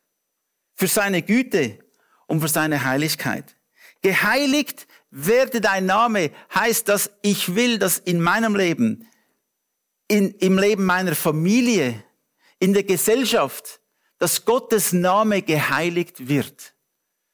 für 0.74 0.88
seine 0.88 1.22
Güte 1.22 1.78
und 2.26 2.40
für 2.40 2.48
seine 2.48 2.84
Heiligkeit. 2.84 3.56
Geheiligt 4.02 4.86
werde 5.10 5.60
dein 5.60 5.86
Name 5.86 6.30
heißt, 6.54 6.88
dass 6.88 7.10
ich 7.22 7.54
will, 7.54 7.78
dass 7.78 7.98
in 7.98 8.20
meinem 8.20 8.54
Leben, 8.54 9.08
in, 10.06 10.32
im 10.34 10.58
Leben 10.58 10.84
meiner 10.84 11.14
Familie, 11.14 12.02
in 12.58 12.74
der 12.74 12.84
Gesellschaft, 12.84 13.80
dass 14.18 14.44
Gottes 14.44 14.92
Name 14.92 15.42
geheiligt 15.42 16.28
wird. 16.28 16.74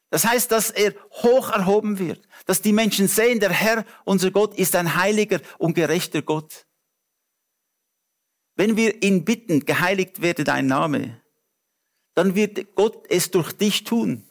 Das 0.09 0.25
heißt, 0.25 0.51
dass 0.51 0.69
er 0.69 0.93
hoch 1.11 1.49
erhoben 1.49 1.99
wird, 1.99 2.27
dass 2.45 2.61
die 2.61 2.73
Menschen 2.73 3.07
sehen, 3.07 3.39
der 3.39 3.49
Herr, 3.51 3.85
unser 4.05 4.31
Gott, 4.31 4.57
ist 4.57 4.75
ein 4.75 4.95
heiliger 4.95 5.41
und 5.57 5.73
gerechter 5.73 6.21
Gott. 6.21 6.65
Wenn 8.55 8.77
wir 8.77 9.03
ihn 9.03 9.25
bitten, 9.25 9.65
geheiligt 9.65 10.21
werde 10.21 10.43
dein 10.43 10.67
Name, 10.67 11.21
dann 12.13 12.35
wird 12.35 12.75
Gott 12.75 13.05
es 13.09 13.31
durch 13.31 13.51
dich 13.51 13.83
tun. 13.83 14.23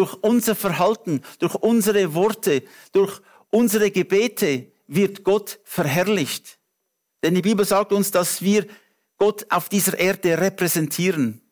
Durch 0.00 0.14
unser 0.22 0.54
Verhalten, 0.54 1.20
durch 1.40 1.54
unsere 1.56 2.14
Worte, 2.14 2.62
durch 2.92 3.20
unsere 3.50 3.90
Gebete 3.90 4.72
wird 4.86 5.24
Gott 5.24 5.60
verherrlicht. 5.62 6.58
Denn 7.22 7.34
die 7.34 7.42
Bibel 7.42 7.66
sagt 7.66 7.92
uns, 7.92 8.10
dass 8.10 8.40
wir 8.40 8.66
Gott 9.18 9.44
auf 9.50 9.68
dieser 9.68 9.98
Erde 9.98 10.40
repräsentieren. 10.40 11.42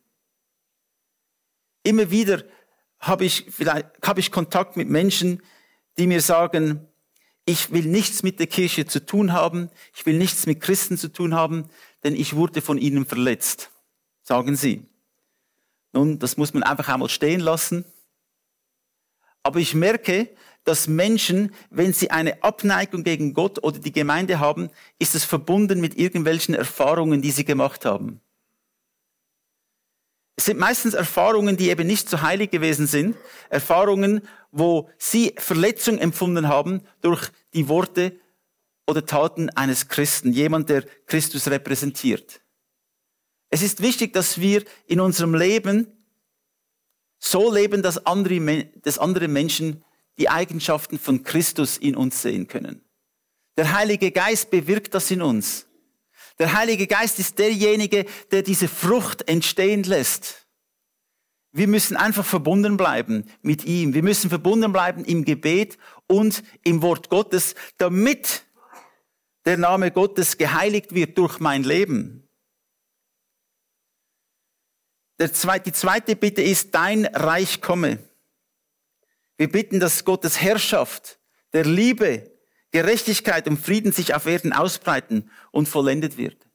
Immer 1.83 2.11
wieder 2.11 2.43
habe 2.99 3.27
ich, 3.27 3.45
vielleicht, 3.51 3.89
habe 4.03 4.21
ich 4.21 4.33
Kontakt 4.33 4.79
mit 4.79 4.89
Menschen, 4.89 5.43
die 5.99 6.07
mir 6.07 6.23
sagen, 6.23 6.89
ich 7.45 7.71
will 7.71 7.85
nichts 7.85 8.23
mit 8.23 8.39
der 8.39 8.47
Kirche 8.47 8.87
zu 8.87 9.05
tun 9.05 9.35
haben, 9.35 9.69
ich 9.95 10.07
will 10.07 10.17
nichts 10.17 10.47
mit 10.47 10.63
Christen 10.63 10.97
zu 10.97 11.13
tun 11.13 11.35
haben, 11.35 11.69
denn 12.03 12.15
ich 12.15 12.35
wurde 12.35 12.63
von 12.63 12.79
ihnen 12.79 13.05
verletzt, 13.05 13.71
sagen 14.23 14.57
sie. 14.57 14.87
Nun, 15.93 16.19
das 16.19 16.39
muss 16.39 16.55
man 16.55 16.63
einfach 16.63 16.89
einmal 16.89 17.11
stehen 17.11 17.41
lassen. 17.41 17.85
Aber 19.49 19.61
ich 19.61 19.75
merke, 19.75 20.29
dass 20.65 20.89
Menschen, 20.89 21.55
wenn 21.71 21.95
sie 21.95 22.11
eine 22.11 22.43
Abneigung 22.43 23.03
gegen 23.03 23.33
Gott 23.33 23.65
oder 23.65 23.79
die 23.79 23.93
Gemeinde 23.93 24.41
haben, 24.41 24.69
ist 24.99 25.15
es 25.15 25.25
verbunden 25.25 25.81
mit 25.81 25.97
irgendwelchen 25.97 26.55
Erfahrungen, 26.55 27.23
die 27.23 27.31
sie 27.31 27.47
gemacht 27.47 27.87
haben. 27.87 28.21
Es 30.37 30.45
sind 30.45 30.59
meistens 30.59 30.93
Erfahrungen, 30.93 31.57
die 31.57 31.71
eben 31.71 31.87
nicht 31.87 32.11
so 32.11 32.21
heilig 32.21 32.51
gewesen 32.51 32.87
sind. 32.87 33.17
Erfahrungen, 33.49 34.21
wo 34.51 34.91
sie 34.99 35.35
Verletzung 35.39 35.97
empfunden 35.97 36.47
haben 36.49 36.83
durch 37.01 37.31
die 37.55 37.69
Worte 37.69 38.21
oder 38.87 39.07
Taten 39.07 39.49
eines 39.49 39.89
Christen, 39.89 40.31
jemand, 40.31 40.69
der 40.69 40.83
Christus 41.07 41.49
repräsentiert. 41.49 42.43
Es 43.49 43.63
ist 43.63 43.81
wichtig, 43.81 44.13
dass 44.13 44.43
wir 44.43 44.63
in 44.85 45.01
unserem 45.01 45.35
Leben 45.35 45.98
so 47.19 47.53
leben, 47.53 47.83
dass 47.83 48.07
andere, 48.07 48.67
dass 48.83 48.99
andere 48.99 49.29
Menschen 49.29 49.85
die 50.19 50.29
Eigenschaften 50.29 50.99
von 50.99 51.23
Christus 51.23 51.77
in 51.77 51.97
uns 51.97 52.23
sehen 52.23 52.49
können. 52.49 52.85
Der 53.57 53.73
Heilige 53.73 54.11
Geist 54.11 54.51
bewirkt 54.51 54.95
das 54.95 55.11
in 55.11 55.23
uns. 55.23 55.67
Der 56.39 56.53
Heilige 56.53 56.87
Geist 56.87 57.19
ist 57.19 57.39
derjenige, 57.39 58.05
der 58.31 58.43
diese 58.43 58.69
Frucht 58.69 59.29
entstehen 59.29 59.83
lässt. 59.83 60.47
Wir 61.51 61.67
müssen 61.67 61.97
einfach 61.97 62.25
verbunden 62.25 62.77
bleiben 62.77 63.25
mit 63.43 63.65
ihm. 63.65 63.95
Wir 63.95 64.03
müssen 64.03 64.29
verbunden 64.29 64.73
bleiben 64.73 65.05
im 65.05 65.25
Gebet 65.25 65.79
und 66.07 66.45
im 66.63 66.83
Wort 66.83 67.09
Gottes, 67.09 67.55
damit 67.79 68.45
der 69.45 69.57
Name 69.57 69.91
Gottes 69.91 70.37
geheiligt 70.37 70.95
wird 70.95 71.17
durch 71.19 71.41
mein 71.41 71.65
Leben. 71.65 72.28
Zweite, 75.19 75.65
die 75.65 75.73
zweite 75.73 76.17
Bitte 76.17 76.43
ist, 76.43 76.75
dein 76.75 77.07
Reich 77.07 77.61
komme. 77.61 77.99
Wir 79.37 79.51
bitten, 79.51 79.81
dass 79.81 80.05
Gottes 80.05 80.41
Herrschaft, 80.41 81.19
der 81.53 81.65
Liebe, 81.65 82.31
Gerechtigkeit 82.71 83.49
und 83.49 83.59
Frieden 83.59 83.93
sich 83.93 84.15
auf 84.15 84.27
Erden 84.27 84.53
ausbreiten 84.53 85.31
und 85.51 85.69
vollendet 85.69 86.17
wird. 86.17 86.49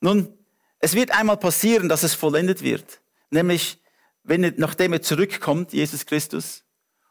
Nun, 0.00 0.36
es 0.78 0.94
wird 0.94 1.10
einmal 1.12 1.38
passieren, 1.38 1.88
dass 1.88 2.02
es 2.02 2.14
vollendet 2.14 2.62
wird. 2.62 3.00
Nämlich, 3.30 3.80
wenn 4.22 4.44
er, 4.44 4.52
nachdem 4.56 4.92
er 4.92 5.02
zurückkommt, 5.02 5.72
Jesus 5.72 6.06
Christus, 6.06 6.64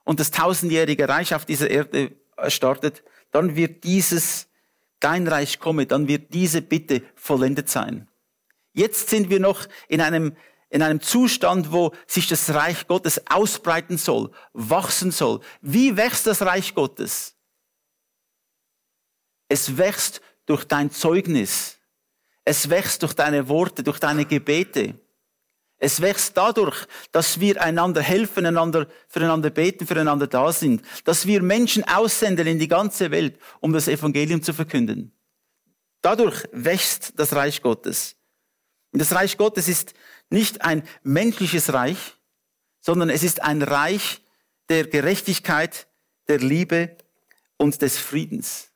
und 0.03 0.19
das 0.19 0.31
tausendjährige 0.31 1.07
Reich 1.07 1.33
auf 1.33 1.45
dieser 1.45 1.69
Erde 1.69 2.11
startet, 2.47 3.03
dann 3.31 3.55
wird 3.55 3.83
dieses, 3.83 4.47
dein 4.99 5.27
Reich 5.27 5.59
komme, 5.59 5.85
dann 5.85 6.07
wird 6.07 6.33
diese 6.33 6.61
Bitte 6.61 7.01
vollendet 7.15 7.69
sein. 7.69 8.07
Jetzt 8.73 9.09
sind 9.09 9.29
wir 9.29 9.39
noch 9.39 9.67
in 9.87 10.01
einem, 10.01 10.35
in 10.69 10.81
einem 10.81 10.99
Zustand, 10.99 11.71
wo 11.71 11.93
sich 12.07 12.27
das 12.27 12.53
Reich 12.53 12.87
Gottes 12.87 13.21
ausbreiten 13.29 13.97
soll, 13.97 14.31
wachsen 14.53 15.11
soll. 15.11 15.39
Wie 15.61 15.95
wächst 15.95 16.27
das 16.27 16.41
Reich 16.41 16.73
Gottes? 16.73 17.35
Es 19.47 19.77
wächst 19.77 20.21
durch 20.45 20.65
dein 20.65 20.91
Zeugnis. 20.91 21.77
Es 22.43 22.69
wächst 22.69 23.03
durch 23.03 23.13
deine 23.13 23.47
Worte, 23.47 23.83
durch 23.83 23.99
deine 23.99 24.25
Gebete. 24.25 24.99
Es 25.77 26.01
wächst 26.01 26.37
dadurch, 26.37 26.87
dass 27.11 27.39
wir 27.39 27.61
einander 27.61 28.01
helfen, 28.01 28.45
einander, 28.45 28.87
füreinander 29.07 29.49
beten, 29.49 29.85
füreinander 29.85 30.27
da 30.27 30.51
sind. 30.51 30.81
Dass 31.03 31.27
wir 31.27 31.41
Menschen 31.41 31.83
aussenden 31.83 32.47
in 32.47 32.57
die 32.57 32.67
ganze 32.67 33.11
Welt, 33.11 33.37
um 33.59 33.73
das 33.73 33.87
Evangelium 33.87 34.41
zu 34.41 34.53
verkünden. 34.53 35.11
Dadurch 36.01 36.43
wächst 36.51 37.13
das 37.17 37.33
Reich 37.33 37.61
Gottes. 37.61 38.15
Und 38.93 38.99
das 38.99 39.11
Reich 39.11 39.37
Gottes 39.37 39.67
ist 39.67 39.95
nicht 40.29 40.61
ein 40.61 40.87
menschliches 41.01 41.73
Reich, 41.73 42.15
sondern 42.79 43.09
es 43.09 43.23
ist 43.23 43.41
ein 43.41 43.63
Reich 43.63 44.21
der 44.69 44.85
Gerechtigkeit, 44.85 45.87
der 46.27 46.37
Liebe 46.37 46.95
und 47.57 47.81
des 47.81 47.97
Friedens. 47.97 48.69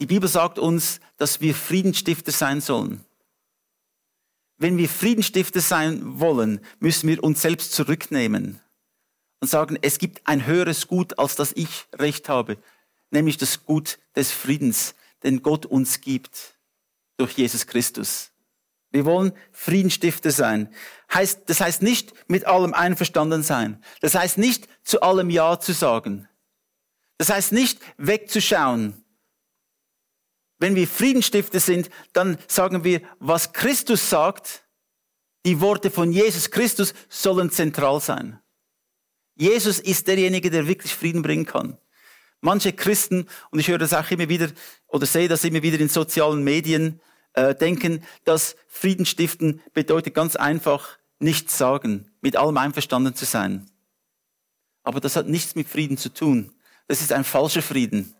Die 0.00 0.06
Bibel 0.06 0.28
sagt 0.28 0.58
uns, 0.58 1.00
dass 1.18 1.42
wir 1.42 1.54
Friedensstifter 1.54 2.32
sein 2.32 2.62
sollen. 2.62 3.04
Wenn 4.56 4.78
wir 4.78 4.88
Friedensstifter 4.88 5.60
sein 5.60 6.18
wollen, 6.18 6.60
müssen 6.78 7.08
wir 7.08 7.22
uns 7.22 7.42
selbst 7.42 7.72
zurücknehmen 7.72 8.58
und 9.40 9.48
sagen, 9.48 9.78
es 9.82 9.98
gibt 9.98 10.26
ein 10.26 10.46
höheres 10.46 10.86
Gut, 10.86 11.18
als 11.18 11.36
das 11.36 11.52
ich 11.52 11.86
Recht 11.92 12.30
habe, 12.30 12.56
nämlich 13.10 13.36
das 13.36 13.66
Gut 13.66 13.98
des 14.16 14.32
Friedens, 14.32 14.94
den 15.22 15.42
Gott 15.42 15.66
uns 15.66 16.00
gibt 16.00 16.59
durch 17.20 17.32
Jesus 17.32 17.66
Christus. 17.66 18.32
Wir 18.90 19.04
wollen 19.04 19.32
Friedensstifter 19.52 20.30
sein. 20.30 20.74
Heißt, 21.12 21.42
das 21.46 21.60
heißt 21.60 21.82
nicht 21.82 22.12
mit 22.28 22.46
allem 22.46 22.74
einverstanden 22.74 23.42
sein. 23.42 23.82
Das 24.00 24.14
heißt 24.14 24.38
nicht 24.38 24.68
zu 24.82 25.00
allem 25.02 25.30
Ja 25.30 25.60
zu 25.60 25.72
sagen. 25.72 26.28
Das 27.18 27.30
heißt 27.30 27.52
nicht 27.52 27.80
wegzuschauen. 27.98 29.04
Wenn 30.58 30.74
wir 30.74 30.88
Friedensstifter 30.88 31.60
sind, 31.60 31.90
dann 32.12 32.36
sagen 32.48 32.84
wir, 32.84 33.00
was 33.18 33.52
Christus 33.52 34.10
sagt, 34.10 34.64
die 35.46 35.60
Worte 35.60 35.90
von 35.90 36.12
Jesus 36.12 36.50
Christus 36.50 36.92
sollen 37.08 37.50
zentral 37.50 38.00
sein. 38.00 38.40
Jesus 39.36 39.78
ist 39.78 40.06
derjenige, 40.06 40.50
der 40.50 40.66
wirklich 40.66 40.94
Frieden 40.94 41.22
bringen 41.22 41.46
kann. 41.46 41.78
Manche 42.42 42.72
Christen, 42.72 43.26
und 43.50 43.58
ich 43.58 43.68
höre 43.68 43.78
das 43.78 43.94
auch 43.94 44.10
immer 44.10 44.28
wieder 44.28 44.50
oder 44.86 45.06
sehe 45.06 45.28
das 45.28 45.44
immer 45.44 45.62
wieder 45.62 45.78
in 45.78 45.88
sozialen 45.88 46.42
Medien, 46.42 47.00
äh, 47.34 47.54
denken, 47.54 48.04
dass 48.24 48.56
Frieden 48.68 49.06
stiften 49.06 49.60
bedeutet 49.72 50.14
ganz 50.14 50.36
einfach 50.36 50.98
nichts 51.18 51.58
sagen, 51.58 52.10
mit 52.20 52.36
allem 52.36 52.56
einverstanden 52.56 53.14
zu 53.14 53.24
sein. 53.24 53.70
Aber 54.82 55.00
das 55.00 55.16
hat 55.16 55.28
nichts 55.28 55.54
mit 55.54 55.68
Frieden 55.68 55.96
zu 55.96 56.12
tun. 56.12 56.54
Das 56.88 57.00
ist 57.00 57.12
ein 57.12 57.24
falscher 57.24 57.62
Frieden. 57.62 58.14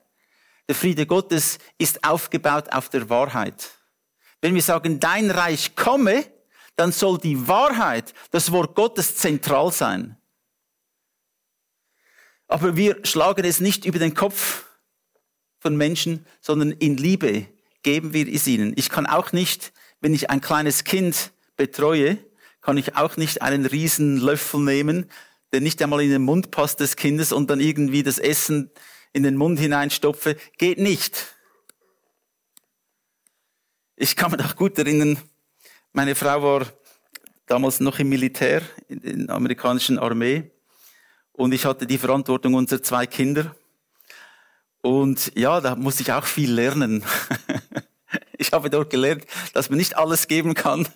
Der 0.69 0.75
Friede 0.75 1.07
Gottes 1.07 1.59
ist 1.79 2.05
aufgebaut 2.05 2.73
auf 2.73 2.88
der 2.88 3.09
Wahrheit. 3.09 3.71
Wenn 4.40 4.55
wir 4.55 4.62
sagen, 4.62 5.00
dein 5.00 5.31
Reich 5.31 5.75
komme, 5.75 6.25
dann 6.76 6.93
soll 6.93 7.19
die 7.19 7.49
Wahrheit, 7.49 8.14
das 8.31 8.52
Wort 8.52 8.75
Gottes 8.75 9.17
zentral 9.17 9.73
sein. 9.73 10.17
Aber 12.47 12.76
wir 12.76 13.05
schlagen 13.05 13.45
es 13.45 13.61
nicht 13.61 13.85
über 13.85 13.99
den 13.99 14.14
Kopf 14.14 14.64
von 15.59 15.76
Menschen, 15.76 16.26
sondern 16.40 16.73
in 16.73 16.97
Liebe 16.97 17.47
geben 17.83 18.13
wir 18.13 18.29
es 18.29 18.47
ihnen. 18.47 18.73
Ich 18.77 18.91
kann 18.91 19.07
auch 19.07 19.33
nicht, 19.33 19.73
wenn 20.01 20.15
ich 20.15 20.31
ein 20.31 20.41
kleines 20.41 20.85
Kind 20.85 21.33
betreue, 21.57 22.19
kann 22.61 22.77
ich 22.77 22.97
auch 22.97 23.17
nicht 23.17 23.43
einen 23.43 23.67
riesen 23.67 24.19
Löffel 24.19 24.61
nehmen, 24.61 25.11
der 25.53 25.61
nicht 25.61 25.83
einmal 25.83 26.03
in 26.03 26.11
den 26.11 26.23
Mund 26.23 26.51
passt 26.51 26.81
des 26.81 26.97
Kindes 26.97 27.33
und 27.33 27.51
dann 27.51 27.61
irgendwie 27.61 28.03
das 28.03 28.19
Essen 28.19 28.71
in 29.13 29.23
den 29.23 29.37
Mund 29.37 29.59
hineinstopfe. 29.59 30.37
Geht 30.59 30.79
nicht. 30.79 31.35
Ich 33.97 34.17
kann 34.17 34.31
mich 34.31 34.45
auch 34.45 34.57
gut 34.57 34.79
erinnern, 34.79 35.19
meine 35.93 36.15
Frau 36.15 36.43
war 36.43 36.67
damals 37.47 37.81
noch 37.81 37.99
im 37.99 38.09
Militär, 38.09 38.63
in 38.89 39.27
der 39.27 39.35
amerikanischen 39.35 39.99
Armee. 39.99 40.51
Und 41.33 41.53
ich 41.53 41.65
hatte 41.65 41.87
die 41.87 41.99
Verantwortung 41.99 42.55
unserer 42.55 42.83
zwei 42.83 43.07
Kinder. 43.07 43.57
Und 44.83 45.33
ja, 45.37 45.61
da 45.61 45.75
musste 45.75 46.03
ich 46.03 46.13
auch 46.13 46.25
viel 46.25 46.53
lernen. 46.53 47.03
ich 48.50 48.52
habe 48.52 48.69
dort 48.69 48.90
gelernt, 48.90 49.25
dass 49.54 49.71
man 49.71 49.78
nicht 49.78 49.97
alles 49.97 50.26
geben 50.26 50.54
kann. 50.54 50.88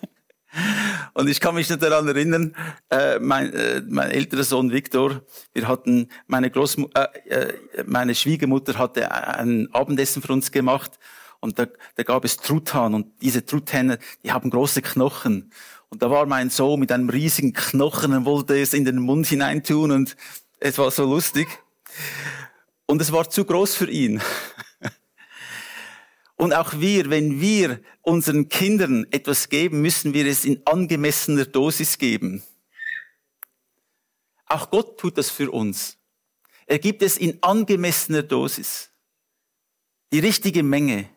Und 1.13 1.29
ich 1.29 1.39
kann 1.39 1.55
mich 1.55 1.69
noch 1.69 1.77
daran 1.77 2.05
erinnern, 2.05 2.53
äh, 2.89 3.17
mein, 3.19 3.53
äh, 3.53 3.81
mein 3.87 4.11
älterer 4.11 4.43
Sohn 4.43 4.73
Viktor, 4.73 5.21
wir 5.53 5.67
hatten 5.67 6.09
meine 6.27 6.49
Großmu 6.51 6.89
äh, 6.93 7.07
äh, 7.29 7.53
meine 7.85 8.13
Schwiegermutter 8.13 8.77
hatte 8.77 9.09
ein 9.11 9.69
Abendessen 9.71 10.21
für 10.21 10.33
uns 10.33 10.51
gemacht 10.51 10.99
und 11.39 11.59
da, 11.59 11.67
da 11.95 12.03
gab 12.03 12.25
es 12.25 12.37
Truthahn 12.37 12.93
und 12.93 13.21
diese 13.21 13.45
Truthähne, 13.45 13.99
die 14.23 14.33
haben 14.33 14.49
große 14.49 14.81
Knochen. 14.81 15.51
Und 15.89 16.01
da 16.01 16.09
war 16.09 16.25
mein 16.25 16.49
Sohn 16.49 16.79
mit 16.79 16.91
einem 16.91 17.09
riesigen 17.09 17.53
Knochen 17.53 18.13
und 18.13 18.25
wollte 18.25 18.57
es 18.57 18.73
in 18.73 18.83
den 18.83 18.99
Mund 18.99 19.27
hineintun 19.27 19.91
und 19.91 20.17
es 20.59 20.77
war 20.77 20.91
so 20.91 21.05
lustig. 21.05 21.47
Und 22.85 23.01
es 23.01 23.11
war 23.13 23.29
zu 23.29 23.45
groß 23.45 23.75
für 23.75 23.89
ihn. 23.89 24.21
Und 26.37 26.53
auch 26.53 26.73
wir, 26.79 27.09
wenn 27.09 27.39
wir 27.39 27.79
unseren 28.01 28.49
Kindern 28.49 29.05
etwas 29.11 29.49
geben, 29.49 29.81
müssen 29.81 30.13
wir 30.13 30.25
es 30.25 30.43
in 30.43 30.61
angemessener 30.65 31.45
Dosis 31.45 31.97
geben. 31.97 32.43
Auch 34.45 34.69
Gott 34.69 34.99
tut 34.99 35.17
das 35.17 35.29
für 35.29 35.49
uns. 35.51 35.97
Er 36.67 36.79
gibt 36.79 37.01
es 37.01 37.17
in 37.17 37.41
angemessener 37.41 38.23
Dosis. 38.23 38.91
Die 40.11 40.19
richtige 40.19 40.63
Menge. 40.63 41.09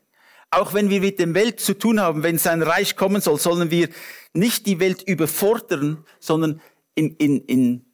Auch 0.51 0.73
wenn 0.73 0.89
wir 0.89 1.01
mit 1.01 1.19
der 1.19 1.35
Welt 1.35 1.61
zu 1.61 1.77
tun 1.77 2.01
haben, 2.01 2.23
wenn 2.23 2.39
sein 2.39 2.63
Reich 2.63 2.97
kommen 2.97 3.21
soll, 3.21 3.39
sollen 3.39 3.71
wir 3.71 3.89
nicht 4.33 4.67
die 4.67 4.81
Welt 4.81 5.03
überfordern, 5.03 6.05
sondern 6.21 6.61
in, 6.95 7.17
in, 7.17 7.41
in, 7.45 7.87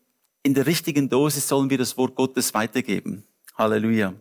in 0.42 0.54
der 0.54 0.66
richtigen 0.66 1.08
Dosis 1.08 1.48
sollen 1.48 1.70
wir 1.70 1.78
das 1.78 1.96
Wort 1.96 2.14
Gottes 2.14 2.54
weitergeben. 2.54 3.24
Halleluja. 3.56 4.14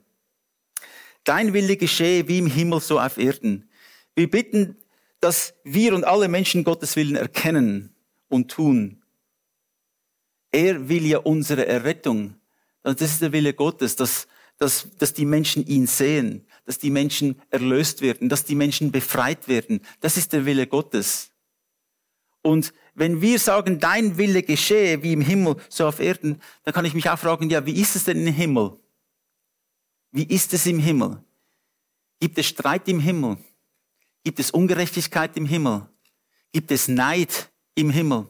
Dein 1.23 1.53
Wille 1.53 1.77
geschehe 1.77 2.27
wie 2.27 2.39
im 2.39 2.47
Himmel, 2.47 2.81
so 2.81 2.99
auf 2.99 3.17
Erden. 3.17 3.69
Wir 4.15 4.29
bitten, 4.29 4.77
dass 5.19 5.53
wir 5.63 5.95
und 5.95 6.03
alle 6.03 6.27
Menschen 6.27 6.63
Gottes 6.63 6.95
Willen 6.95 7.15
erkennen 7.15 7.95
und 8.27 8.51
tun. 8.51 9.01
Er 10.51 10.89
will 10.89 11.05
ja 11.05 11.19
unsere 11.19 11.65
Errettung. 11.65 12.35
Das 12.83 13.01
ist 13.01 13.21
der 13.21 13.31
Wille 13.31 13.53
Gottes, 13.53 13.95
dass, 13.95 14.27
dass, 14.57 14.89
dass 14.97 15.13
die 15.13 15.25
Menschen 15.25 15.65
ihn 15.65 15.87
sehen, 15.87 16.45
dass 16.65 16.77
die 16.77 16.91
Menschen 16.91 17.41
erlöst 17.49 18.01
werden, 18.01 18.27
dass 18.27 18.43
die 18.43 18.55
Menschen 18.55 18.91
befreit 18.91 19.47
werden. 19.47 19.81
Das 20.01 20.17
ist 20.17 20.33
der 20.33 20.45
Wille 20.45 20.67
Gottes. 20.67 21.31
Und 22.41 22.73
wenn 22.93 23.21
wir 23.21 23.39
sagen, 23.39 23.79
dein 23.79 24.17
Wille 24.17 24.43
geschehe 24.43 25.01
wie 25.01 25.13
im 25.13 25.21
Himmel, 25.21 25.55
so 25.69 25.87
auf 25.87 25.99
Erden, 25.99 26.41
dann 26.63 26.73
kann 26.73 26.85
ich 26.85 26.93
mich 26.93 27.09
auch 27.09 27.17
fragen, 27.17 27.49
ja, 27.49 27.65
wie 27.65 27.79
ist 27.79 27.95
es 27.95 28.03
denn 28.03 28.27
im 28.27 28.33
Himmel? 28.33 28.77
Wie 30.15 30.25
ist 30.25 30.53
es 30.53 30.67
im 30.67 30.77
Himmel? 30.77 31.17
Gibt 32.19 32.37
es 32.37 32.45
Streit 32.45 32.87
im 32.87 32.99
Himmel? 32.99 33.37
Gibt 34.23 34.39
es 34.39 34.51
Ungerechtigkeit 34.51 35.35
im 35.35 35.47
Himmel? 35.47 35.87
Gibt 36.51 36.69
es 36.69 36.87
Neid 36.87 37.49
im 37.73 37.89
Himmel? 37.89 38.27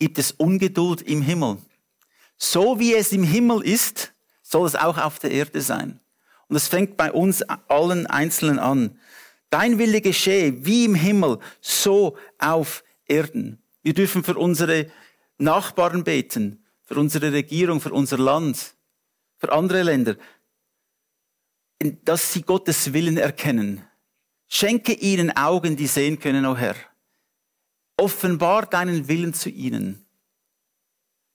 Gibt 0.00 0.18
es 0.18 0.32
Ungeduld 0.32 1.02
im 1.02 1.22
Himmel? 1.22 1.58
So 2.36 2.80
wie 2.80 2.94
es 2.94 3.12
im 3.12 3.22
Himmel 3.22 3.62
ist, 3.62 4.12
soll 4.42 4.66
es 4.66 4.74
auch 4.74 4.98
auf 4.98 5.20
der 5.20 5.30
Erde 5.30 5.60
sein. 5.60 6.00
Und 6.48 6.56
es 6.56 6.66
fängt 6.66 6.96
bei 6.96 7.12
uns 7.12 7.42
allen 7.42 8.08
Einzelnen 8.08 8.58
an. 8.58 8.98
Dein 9.50 9.78
Wille 9.78 10.00
geschehe 10.00 10.64
wie 10.66 10.84
im 10.84 10.96
Himmel, 10.96 11.38
so 11.60 12.16
auf 12.38 12.82
Erden. 13.06 13.62
Wir 13.84 13.94
dürfen 13.94 14.24
für 14.24 14.34
unsere 14.36 14.90
Nachbarn 15.36 16.02
beten, 16.02 16.64
für 16.82 16.96
unsere 16.96 17.32
Regierung, 17.32 17.80
für 17.80 17.92
unser 17.92 18.18
Land, 18.18 18.74
für 19.36 19.52
andere 19.52 19.84
Länder 19.84 20.16
dass 22.04 22.32
sie 22.32 22.42
Gottes 22.42 22.92
Willen 22.92 23.16
erkennen. 23.16 23.84
Schenke 24.48 24.92
ihnen 24.92 25.36
Augen, 25.36 25.76
die 25.76 25.86
sehen 25.86 26.18
können, 26.18 26.44
o 26.46 26.52
oh 26.52 26.56
Herr. 26.56 26.74
Offenbar 27.96 28.66
deinen 28.66 29.08
Willen 29.08 29.34
zu 29.34 29.50
ihnen. 29.50 30.04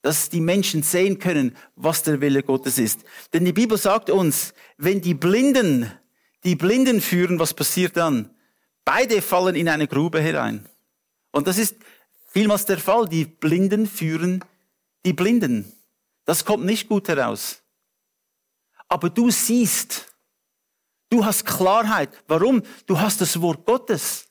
Dass 0.02 0.30
die 0.30 0.42
Menschen 0.42 0.84
sehen 0.84 1.20
können, 1.20 1.56
was 1.76 2.04
der 2.04 2.20
Wille 2.20 2.44
Gottes 2.44 2.78
ist. 2.78 3.02
Denn 3.32 3.46
die 3.46 3.54
Bibel 3.54 3.78
sagt 3.78 4.10
uns, 4.10 4.54
wenn 4.78 5.00
die 5.02 5.14
Blinden 5.14 5.92
die 6.44 6.56
Blinden 6.56 7.02
führen, 7.02 7.40
was 7.40 7.54
passiert 7.54 7.96
dann? 7.98 8.30
Beide 8.86 9.22
fallen 9.22 9.56
in 9.56 9.70
eine 9.70 9.88
Grube 9.88 10.22
herein. 10.22 10.68
Und 11.32 11.48
das 11.48 11.58
ist 11.58 11.78
vielmals 12.28 12.66
der 12.66 12.80
Fall. 12.80 13.08
Die 13.08 13.26
Blinden 13.26 13.88
führen 13.88 14.44
die 15.06 15.14
Blinden. 15.14 15.72
Das 16.26 16.46
kommt 16.46 16.66
nicht 16.66 16.90
gut 16.90 17.08
heraus. 17.08 17.62
Aber 18.90 19.10
du 19.10 19.32
siehst, 19.32 20.13
Du 21.14 21.24
hast 21.24 21.46
Klarheit. 21.46 22.10
Warum? 22.28 22.64
Du 22.88 23.00
hast 23.00 23.22
das 23.22 23.40
Wort 23.40 23.68
Gottes. 23.68 24.28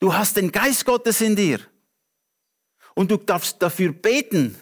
Du 0.00 0.12
hast 0.12 0.36
den 0.36 0.50
Geist 0.50 0.84
Gottes 0.84 1.20
in 1.20 1.36
dir. 1.36 1.60
Und 2.96 3.08
du 3.08 3.16
darfst 3.18 3.62
dafür 3.62 3.92
beten, 3.92 4.60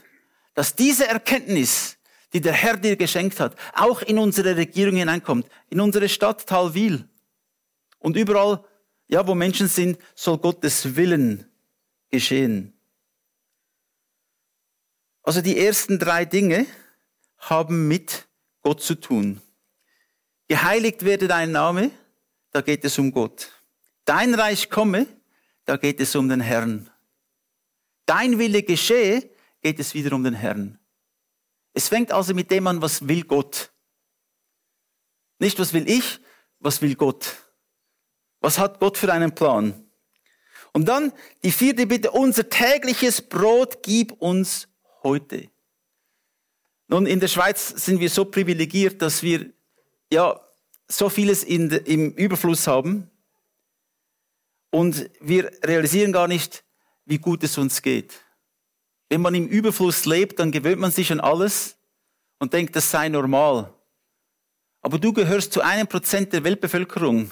dass 0.52 0.76
diese 0.76 1.06
Erkenntnis, 1.06 1.96
die 2.34 2.42
der 2.42 2.52
Herr 2.52 2.76
dir 2.76 2.96
geschenkt 2.96 3.40
hat, 3.40 3.56
auch 3.72 4.02
in 4.02 4.18
unsere 4.18 4.54
Regierung 4.54 4.96
hineinkommt, 4.96 5.48
in 5.70 5.80
unsere 5.80 6.10
Stadt 6.10 6.46
Talwil. 6.46 7.08
Und 7.98 8.16
überall, 8.16 8.62
ja, 9.08 9.26
wo 9.26 9.34
Menschen 9.34 9.66
sind, 9.66 9.98
soll 10.14 10.36
Gottes 10.36 10.94
Willen 10.94 11.50
geschehen. 12.10 12.78
Also 15.22 15.40
die 15.40 15.58
ersten 15.58 15.98
drei 15.98 16.26
Dinge 16.26 16.66
haben 17.38 17.88
mit 17.88 18.28
Gott 18.60 18.82
zu 18.82 18.96
tun. 18.96 19.40
Geheiligt 20.50 21.04
werde 21.04 21.28
dein 21.28 21.52
Name, 21.52 21.92
da 22.50 22.60
geht 22.60 22.84
es 22.84 22.98
um 22.98 23.12
Gott. 23.12 23.52
Dein 24.04 24.34
Reich 24.34 24.68
komme, 24.68 25.06
da 25.64 25.76
geht 25.76 26.00
es 26.00 26.16
um 26.16 26.28
den 26.28 26.40
Herrn. 26.40 26.90
Dein 28.04 28.36
Wille 28.36 28.64
geschehe, 28.64 29.30
geht 29.60 29.78
es 29.78 29.94
wieder 29.94 30.12
um 30.12 30.24
den 30.24 30.34
Herrn. 30.34 30.80
Es 31.72 31.86
fängt 31.86 32.10
also 32.10 32.34
mit 32.34 32.50
dem 32.50 32.66
an, 32.66 32.82
was 32.82 33.06
will 33.06 33.22
Gott. 33.22 33.70
Nicht, 35.38 35.56
was 35.60 35.72
will 35.72 35.88
ich, 35.88 36.18
was 36.58 36.82
will 36.82 36.96
Gott. 36.96 37.36
Was 38.40 38.58
hat 38.58 38.80
Gott 38.80 38.98
für 38.98 39.12
einen 39.12 39.32
Plan? 39.32 39.88
Und 40.72 40.86
dann 40.86 41.12
die 41.44 41.52
vierte 41.52 41.86
Bitte, 41.86 42.10
unser 42.10 42.48
tägliches 42.48 43.22
Brot 43.22 43.84
gib 43.84 44.10
uns 44.20 44.66
heute. 45.04 45.48
Nun, 46.88 47.06
in 47.06 47.20
der 47.20 47.28
Schweiz 47.28 47.68
sind 47.68 48.00
wir 48.00 48.10
so 48.10 48.24
privilegiert, 48.24 49.00
dass 49.00 49.22
wir 49.22 49.52
ja, 50.12 50.40
so 50.88 51.08
vieles 51.08 51.44
in, 51.44 51.70
im 51.70 52.12
Überfluss 52.12 52.66
haben 52.66 53.10
und 54.70 55.10
wir 55.20 55.50
realisieren 55.64 56.12
gar 56.12 56.28
nicht, 56.28 56.64
wie 57.04 57.18
gut 57.18 57.42
es 57.44 57.58
uns 57.58 57.82
geht. 57.82 58.20
Wenn 59.08 59.20
man 59.20 59.34
im 59.34 59.48
Überfluss 59.48 60.04
lebt, 60.04 60.38
dann 60.38 60.52
gewöhnt 60.52 60.80
man 60.80 60.90
sich 60.90 61.10
an 61.12 61.20
alles 61.20 61.76
und 62.38 62.52
denkt, 62.52 62.76
das 62.76 62.90
sei 62.90 63.08
normal. 63.08 63.72
Aber 64.82 64.98
du 64.98 65.12
gehörst 65.12 65.52
zu 65.52 65.60
einem 65.60 65.86
Prozent 65.86 66.32
der 66.32 66.44
Weltbevölkerung, 66.44 67.30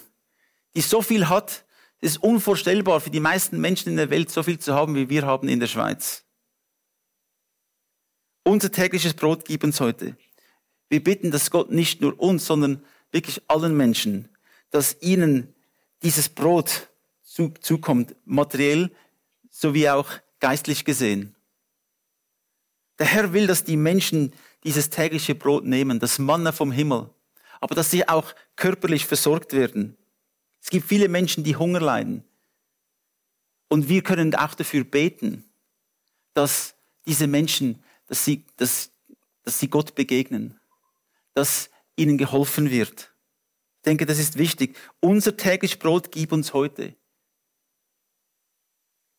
die 0.75 0.81
so 0.81 1.03
viel 1.03 1.29
hat, 1.29 1.65
es 2.01 2.13
ist 2.13 2.23
unvorstellbar 2.23 3.01
für 3.01 3.11
die 3.11 3.21
meisten 3.21 3.61
Menschen 3.61 3.91
in 3.91 3.97
der 3.97 4.11
Welt 4.11 4.31
so 4.31 4.43
viel 4.43 4.59
zu 4.59 4.75
haben, 4.75 4.95
wie 4.95 5.09
wir 5.09 5.27
haben 5.27 5.49
in 5.49 5.59
der 5.59 5.67
Schweiz. 5.67 6.25
Unser 8.45 8.71
tägliches 8.71 9.15
Brot 9.15 9.45
gib 9.45 9.65
uns 9.65 9.81
heute. 9.81 10.17
Wir 10.89 11.03
bitten, 11.03 11.31
dass 11.31 11.51
Gott 11.51 11.71
nicht 11.71 12.01
nur 12.01 12.19
uns, 12.19 12.47
sondern 12.47 12.83
wirklich 13.11 13.43
allen 13.49 13.77
Menschen, 13.77 14.29
dass 14.71 14.97
ihnen 15.01 15.55
dieses 16.03 16.29
Brot 16.29 16.89
zu, 17.23 17.51
zukommt, 17.61 18.15
materiell 18.25 18.91
sowie 19.51 19.89
auch 19.89 20.11
geistlich 20.41 20.85
gesehen. 20.85 21.35
Der 22.99 23.07
Herr 23.07 23.33
will, 23.33 23.47
dass 23.47 23.65
die 23.65 23.77
Menschen 23.77 24.33
dieses 24.65 24.91
tägliche 24.91 25.35
Brot 25.35 25.65
nehmen, 25.65 26.01
das 26.01 26.19
Manna 26.19 26.53
vom 26.53 26.73
Himmel, 26.73 27.11
aber 27.61 27.75
dass 27.75 27.91
sie 27.91 28.09
auch 28.09 28.35
körperlich 28.57 29.07
versorgt 29.07 29.53
werden. 29.53 29.97
Es 30.61 30.71
gibt 30.71 30.89
viele 30.89 31.09
Menschen, 31.09 31.45
die 31.45 31.57
Hunger 31.57 31.81
leiden. 31.81 32.25
Und 33.69 33.89
wir 33.89 34.03
können 34.03 34.35
auch 34.35 34.55
dafür 34.55 34.85
beten, 34.85 35.45
dass 36.35 36.75
diese 37.07 37.27
Menschen, 37.27 37.83
dass 38.07 38.25
sie, 38.25 38.45
dass, 38.57 38.91
dass 39.43 39.59
sie 39.59 39.69
Gott 39.69 39.95
begegnen, 39.95 40.58
dass 41.39 41.71
ihnen 41.95 42.19
geholfen 42.19 42.69
wird. 42.69 43.15
Ich 43.77 43.83
denke, 43.85 44.07
das 44.07 44.19
ist 44.19 44.39
wichtig. 44.39 44.77
Unser 44.99 45.37
täglich 45.37 45.79
Brot 45.79 46.11
gib 46.11 46.33
uns 46.33 46.53
heute. 46.53 46.97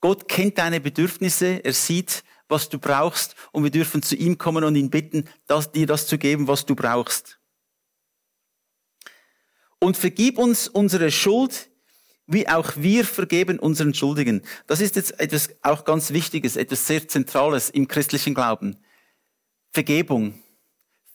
Gott 0.02 0.28
kennt 0.28 0.58
deine 0.58 0.82
Bedürfnisse, 0.82 1.64
er 1.64 1.72
sieht, 1.72 2.26
was 2.50 2.68
du 2.68 2.78
brauchst 2.78 3.36
und 3.54 3.64
wir 3.64 3.72
dürfen 3.72 4.02
zu 4.02 4.18
ihm 4.18 4.38
kommen 4.38 4.66
und 4.66 4.76
ihn 4.76 4.90
bitten, 4.90 5.30
das, 5.48 5.72
dir 5.72 5.88
das 5.88 6.08
zu 6.08 6.18
geben, 6.18 6.50
was 6.50 6.66
du 6.66 6.76
brauchst. 6.76 7.40
Und 9.80 9.96
vergib 9.96 10.38
uns 10.38 10.68
unsere 10.68 11.12
Schuld, 11.12 11.70
wie 12.28 12.50
auch 12.50 12.74
wir 12.76 13.06
vergeben 13.06 13.60
unseren 13.60 13.94
Schuldigen. 13.94 14.42
Das 14.68 14.82
ist 14.82 14.98
jetzt 14.98 15.18
etwas 15.22 15.50
auch 15.62 15.86
ganz 15.86 16.12
Wichtiges, 16.12 16.58
etwas 16.58 16.86
sehr 16.86 17.08
Zentrales 17.08 17.70
im 17.70 17.88
christlichen 17.88 18.34
Glauben. 18.34 18.78
Vergebung. 19.72 20.34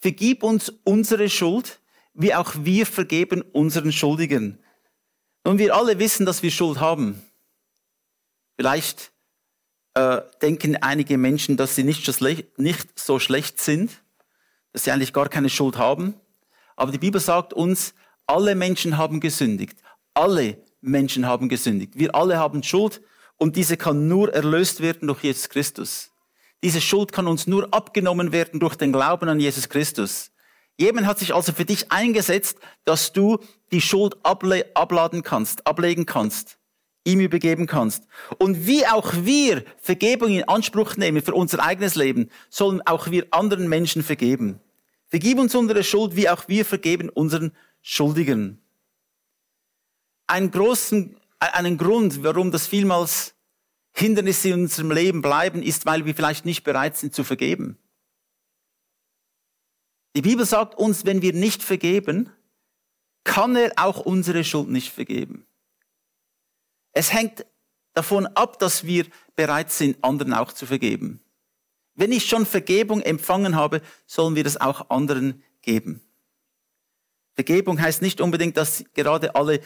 Vergib 0.05 0.43
uns 0.43 0.71
unsere 0.85 1.31
Schuld, 1.31 1.81
wie 2.13 2.35
auch 2.35 2.53
wir 2.59 2.85
vergeben 2.85 3.41
unseren 3.41 3.91
Schuldigen. 3.91 4.59
Und 5.45 5.57
wir 5.57 5.75
alle 5.75 5.99
wissen, 5.99 6.27
dass 6.27 6.43
wir 6.43 6.51
Schuld 6.51 6.79
haben. 6.79 7.23
Vielleicht 8.55 9.13
äh, 9.95 10.21
denken 10.43 10.77
einige 10.77 11.17
Menschen, 11.17 11.57
dass 11.57 11.75
sie 11.75 11.85
nicht 11.85 12.05
so, 12.05 12.13
schlecht, 12.13 12.59
nicht 12.59 13.01
so 13.01 13.19
schlecht 13.19 13.59
sind, 13.59 14.03
dass 14.75 14.85
sie 14.85 14.91
eigentlich 14.91 15.15
gar 15.15 15.31
keine 15.31 15.49
Schuld 15.49 15.79
haben. 15.79 16.13
Aber 16.77 16.93
die 16.93 16.99
Bibel 16.99 17.19
sagt 17.19 17.55
uns, 17.55 17.95
alle 18.27 18.55
Menschen 18.55 18.99
haben 18.99 19.21
gesündigt. 19.21 19.79
Alle 20.13 20.63
Menschen 20.83 21.25
haben 21.25 21.49
gesündigt. 21.49 21.95
Wir 21.97 22.15
alle 22.15 22.37
haben 22.37 22.63
Schuld 22.63 23.01
und 23.39 23.57
diese 23.57 23.79
kann 23.79 24.07
nur 24.07 24.35
erlöst 24.35 24.83
werden 24.83 25.09
durch 25.09 25.25
Jesus 25.25 25.49
Christus. 25.49 26.11
Diese 26.65 26.81
Schuld 26.81 27.13
kann 27.13 27.29
uns 27.29 27.47
nur 27.47 27.73
abgenommen 27.73 28.33
werden 28.33 28.59
durch 28.59 28.75
den 28.75 28.91
Glauben 28.91 29.29
an 29.29 29.39
Jesus 29.39 29.69
Christus. 29.69 30.33
Jemand 30.77 31.07
hat 31.07 31.21
sich 31.21 31.33
also 31.33 31.53
für 31.53 31.65
dich 31.65 31.93
eingesetzt, 31.93 32.59
dass 32.85 33.13
du 33.13 33.39
die 33.71 33.81
Schuld 33.81 34.17
abladen 34.25 35.23
kannst, 35.23 35.67
ablegen 35.67 36.07
kannst 36.07 36.59
ihm 37.05 37.21
übergeben 37.21 37.67
kannst. 37.67 38.05
Und 38.39 38.67
wie 38.67 38.87
auch 38.87 39.13
wir 39.15 39.65
Vergebung 39.77 40.31
in 40.31 40.49
Anspruch 40.49 40.97
nehmen 40.97 41.23
für 41.23 41.35
unser 41.35 41.63
eigenes 41.63 41.95
Leben, 41.95 42.31
sollen 42.49 42.81
auch 42.87 43.11
wir 43.11 43.27
anderen 43.31 43.69
Menschen 43.69 44.03
vergeben. 44.03 44.61
Vergib 45.09 45.39
uns 45.39 45.55
unsere 45.55 45.85
Schuld, 45.85 46.17
wie 46.17 46.29
auch 46.29 46.49
wir 46.49 46.65
vergeben 46.65 47.11
unseren 47.11 47.53
Schuldigen. 47.83 48.63
Einen 50.27 50.51
großen, 50.51 51.17
einen 51.39 51.77
Grund, 51.77 52.25
warum 52.25 52.51
das 52.51 52.67
vielmals 52.67 53.34
Hindernisse 53.95 54.49
in 54.49 54.63
unserem 54.63 54.91
Leben 54.91 55.23
bleiben, 55.23 55.63
ist, 55.63 55.87
weil 55.87 56.05
wir 56.05 56.15
vielleicht 56.15 56.45
nicht 56.45 56.65
bereit 56.65 56.97
sind 56.97 57.15
zu 57.15 57.25
vergeben. 57.25 57.79
Die 60.17 60.23
Bibel 60.23 60.45
sagt 60.45 60.77
uns, 60.77 61.05
wenn 61.05 61.23
wir 61.23 61.33
nicht 61.33 61.63
vergeben, 61.63 62.31
kann 63.25 63.57
er 63.57 63.73
auch 63.77 64.01
unsere 64.01 64.45
Schuld 64.45 64.69
nicht 64.69 64.93
vergeben. 64.93 65.47
Es 66.93 67.13
hängt 67.13 67.47
davon 67.95 68.27
ab, 68.27 68.59
dass 68.59 68.85
wir 68.85 69.07
bereit 69.37 69.73
sind, 69.73 70.03
anderen 70.03 70.35
auch 70.35 70.53
zu 70.53 70.67
vergeben. 70.67 71.21
Wenn 71.95 72.13
ich 72.13 72.27
schon 72.27 72.47
Vergebung 72.47 73.01
empfangen 73.01 73.55
habe, 73.55 73.81
sollen 74.07 74.35
wir 74.35 74.45
das 74.45 74.61
auch 74.61 74.91
anderen 74.91 75.43
geben. 75.63 76.01
Vergebung 77.35 77.81
heißt 77.81 78.03
nicht 78.03 78.21
unbedingt, 78.21 78.57
dass 78.57 78.85
gerade 78.95 79.35
alle 79.35 79.61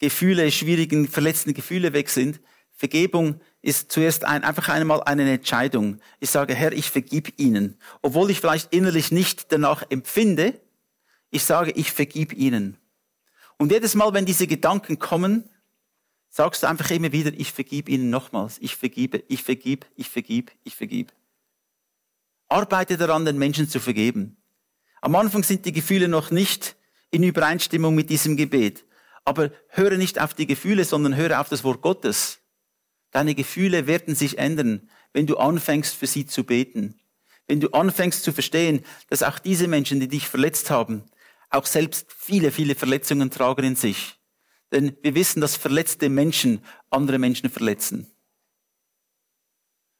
Gefühle, 0.00 0.50
schwierigen, 0.50 1.08
verletzten 1.08 1.54
Gefühle 1.54 1.92
weg 1.92 2.08
sind. 2.08 2.40
Vergebung 2.74 3.40
ist 3.62 3.92
zuerst 3.92 4.24
ein, 4.24 4.44
einfach 4.44 4.68
einmal 4.68 5.02
eine 5.04 5.30
Entscheidung. 5.30 6.00
Ich 6.20 6.30
sage, 6.30 6.54
Herr, 6.54 6.72
ich 6.72 6.90
vergib 6.90 7.38
ihnen. 7.38 7.78
Obwohl 8.02 8.30
ich 8.30 8.40
vielleicht 8.40 8.74
innerlich 8.74 9.12
nicht 9.12 9.52
danach 9.52 9.84
empfinde, 9.88 10.60
ich 11.30 11.44
sage, 11.44 11.70
ich 11.70 11.92
vergib 11.92 12.32
ihnen. 12.32 12.76
Und 13.56 13.72
jedes 13.72 13.94
Mal, 13.94 14.12
wenn 14.12 14.26
diese 14.26 14.46
Gedanken 14.46 14.98
kommen, 14.98 15.48
sagst 16.28 16.64
du 16.64 16.68
einfach 16.68 16.90
immer 16.90 17.12
wieder, 17.12 17.32
ich 17.32 17.52
vergib 17.52 17.88
ihnen 17.88 18.10
nochmals, 18.10 18.58
ich 18.60 18.74
vergibe, 18.74 19.22
ich 19.28 19.44
vergib, 19.44 19.86
ich 19.94 20.10
vergib, 20.10 20.50
ich 20.64 20.74
vergib. 20.74 21.12
Arbeite 22.48 22.96
daran, 22.96 23.24
den 23.24 23.38
Menschen 23.38 23.68
zu 23.68 23.78
vergeben. 23.78 24.36
Am 25.00 25.14
Anfang 25.14 25.44
sind 25.44 25.64
die 25.64 25.72
Gefühle 25.72 26.08
noch 26.08 26.30
nicht 26.30 26.76
in 27.10 27.22
Übereinstimmung 27.22 27.94
mit 27.94 28.10
diesem 28.10 28.36
Gebet. 28.36 28.84
Aber 29.24 29.50
höre 29.68 29.96
nicht 29.96 30.20
auf 30.20 30.34
die 30.34 30.46
Gefühle, 30.46 30.84
sondern 30.84 31.16
höre 31.16 31.40
auf 31.40 31.48
das 31.48 31.64
Wort 31.64 31.80
Gottes. 31.82 32.40
Deine 33.14 33.36
Gefühle 33.36 33.86
werden 33.86 34.16
sich 34.16 34.38
ändern, 34.38 34.90
wenn 35.12 35.28
du 35.28 35.36
anfängst, 35.36 35.94
für 35.94 36.08
sie 36.08 36.26
zu 36.26 36.42
beten. 36.42 36.98
Wenn 37.46 37.60
du 37.60 37.68
anfängst 37.68 38.24
zu 38.24 38.32
verstehen, 38.32 38.84
dass 39.08 39.22
auch 39.22 39.38
diese 39.38 39.68
Menschen, 39.68 40.00
die 40.00 40.08
dich 40.08 40.26
verletzt 40.26 40.68
haben, 40.68 41.04
auch 41.48 41.64
selbst 41.64 42.12
viele, 42.12 42.50
viele 42.50 42.74
Verletzungen 42.74 43.30
tragen 43.30 43.62
in 43.62 43.76
sich. 43.76 44.18
Denn 44.72 44.96
wir 45.00 45.14
wissen, 45.14 45.40
dass 45.40 45.54
verletzte 45.54 46.08
Menschen 46.08 46.64
andere 46.90 47.20
Menschen 47.20 47.50
verletzen. 47.50 48.10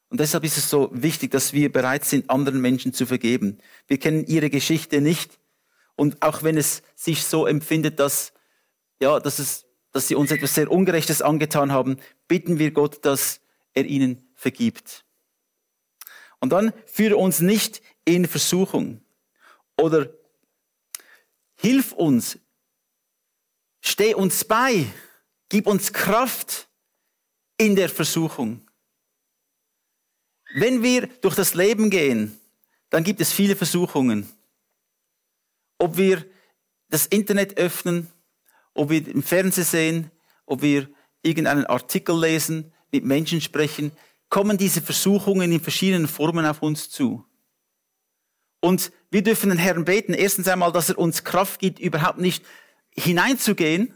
Und 0.09 0.19
deshalb 0.19 0.43
ist 0.43 0.59
es 0.59 0.69
so 0.69 0.91
wichtig, 0.93 1.31
dass 1.31 1.53
wir 1.53 1.71
bereit 1.71 2.05
sind, 2.05 2.29
anderen 2.31 2.61
Menschen 2.61 2.93
zu 2.93 3.07
vergeben. 3.07 3.59
Wir 3.87 3.99
kennen 3.99 4.27
ihre 4.27 4.51
Geschichte 4.51 5.01
nicht. 5.01 5.39
Und 5.95 6.21
auch 6.21 6.43
wenn 6.43 6.57
es 6.57 6.83
sich 6.97 7.23
so 7.23 7.47
empfindet, 7.47 8.01
dass, 8.01 8.33
ja, 9.01 9.21
dass 9.21 9.39
es, 9.39 9.64
dass 9.95 10.09
sie 10.09 10.15
uns 10.15 10.31
etwas 10.31 10.55
sehr 10.55 10.71
Ungerechtes 10.71 11.23
angetan 11.23 11.73
haben, 11.73 11.97
bitten 12.29 12.59
wir 12.59 12.73
Gott, 12.73 13.03
dass 13.07 13.41
er 13.73 13.87
ihnen 13.87 14.29
vergibt. 14.35 15.07
Und 16.41 16.51
dann 16.51 16.75
führe 16.85 17.17
uns 17.17 17.41
nicht 17.41 17.81
in 18.05 18.27
Versuchung 18.27 19.01
oder 19.79 20.11
hilf 21.57 21.93
uns, 21.93 22.39
Steh 23.87 24.15
uns 24.15 24.45
bei. 24.45 24.87
Gib 25.51 25.67
uns 25.67 25.93
Kraft 25.93 26.69
in 27.59 27.77
der 27.77 27.91
Versuchung. 27.91 28.67
Wenn 30.55 30.83
wir 30.83 31.07
durch 31.07 31.35
das 31.35 31.53
Leben 31.53 31.91
gehen, 31.91 32.41
dann 32.89 33.05
gibt 33.05 33.21
es 33.21 33.31
viele 33.31 33.57
Versuchungen. 33.57 34.27
Ob 35.77 35.99
wir 35.99 36.25
das 36.89 37.05
Internet 37.05 37.59
öffnen, 37.59 38.11
ob 38.75 38.91
wir 38.91 39.07
im 39.07 39.23
Fernsehen 39.23 39.65
sehen, 39.65 40.11
ob 40.47 40.63
wir 40.63 40.89
irgendeinen 41.23 41.67
Artikel 41.67 42.19
lesen, 42.21 42.73
mit 42.93 43.05
Menschen 43.05 43.41
sprechen, 43.41 43.93
kommen 44.29 44.59
diese 44.59 44.83
Versuchungen 44.83 45.51
in 45.53 45.61
verschiedenen 45.61 46.07
Formen 46.07 46.47
auf 46.47 46.63
uns 46.63 46.91
zu. 46.91 47.25
Und 48.61 48.93
wir 49.11 49.23
dürfen 49.23 49.51
den 49.51 49.59
Herrn 49.59 49.85
beten, 49.85 50.15
erstens 50.15 50.49
einmal, 50.49 50.73
dass 50.73 50.89
er 50.89 50.99
uns 50.99 51.25
Kraft 51.25 51.61
gibt, 51.61 51.79
überhaupt 51.79 52.19
nicht 52.19 52.45
hineinzugehen, 52.91 53.95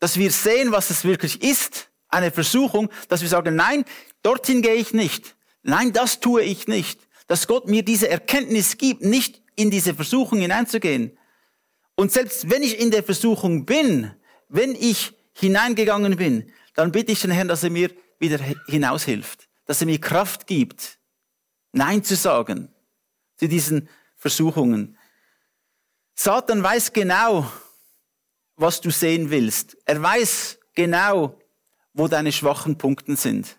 dass 0.00 0.18
wir 0.18 0.30
sehen, 0.30 0.72
was 0.72 0.90
es 0.90 1.04
wirklich 1.04 1.42
ist, 1.42 1.90
eine 2.08 2.30
Versuchung, 2.30 2.90
dass 3.08 3.22
wir 3.22 3.28
sagen, 3.28 3.56
nein, 3.56 3.84
dorthin 4.22 4.62
gehe 4.62 4.74
ich 4.74 4.92
nicht. 4.92 5.36
Nein, 5.62 5.92
das 5.92 6.20
tue 6.20 6.42
ich 6.42 6.68
nicht. 6.68 7.00
Dass 7.26 7.46
Gott 7.46 7.68
mir 7.68 7.84
diese 7.84 8.08
Erkenntnis 8.08 8.76
gibt, 8.78 9.02
nicht 9.02 9.42
in 9.56 9.70
diese 9.70 9.94
Versuchung 9.94 10.40
hineinzugehen. 10.40 11.16
Und 11.96 12.12
selbst 12.12 12.50
wenn 12.50 12.62
ich 12.62 12.78
in 12.78 12.90
der 12.90 13.02
Versuchung 13.02 13.66
bin, 13.66 14.12
wenn 14.48 14.74
ich 14.74 15.12
hineingegangen 15.32 16.16
bin, 16.16 16.50
dann 16.74 16.92
bitte 16.92 17.12
ich 17.12 17.20
den 17.20 17.30
Herrn, 17.30 17.48
dass 17.48 17.62
er 17.62 17.70
mir 17.70 17.90
wieder 18.18 18.38
hinaushilft, 18.66 19.48
dass 19.64 19.80
er 19.80 19.86
mir 19.86 20.00
Kraft 20.00 20.46
gibt, 20.46 20.98
Nein 21.72 22.04
zu 22.04 22.14
sagen 22.14 22.68
zu 23.36 23.48
diesen 23.48 23.88
Versuchungen. 24.16 24.96
Satan 26.14 26.62
weiß 26.62 26.92
genau, 26.92 27.50
was 28.56 28.80
du 28.80 28.90
sehen 28.90 29.30
willst. 29.30 29.76
Er 29.84 30.00
weiß 30.00 30.58
genau, 30.74 31.38
wo 31.92 32.06
deine 32.08 32.32
schwachen 32.32 32.78
Punkte 32.78 33.16
sind. 33.16 33.58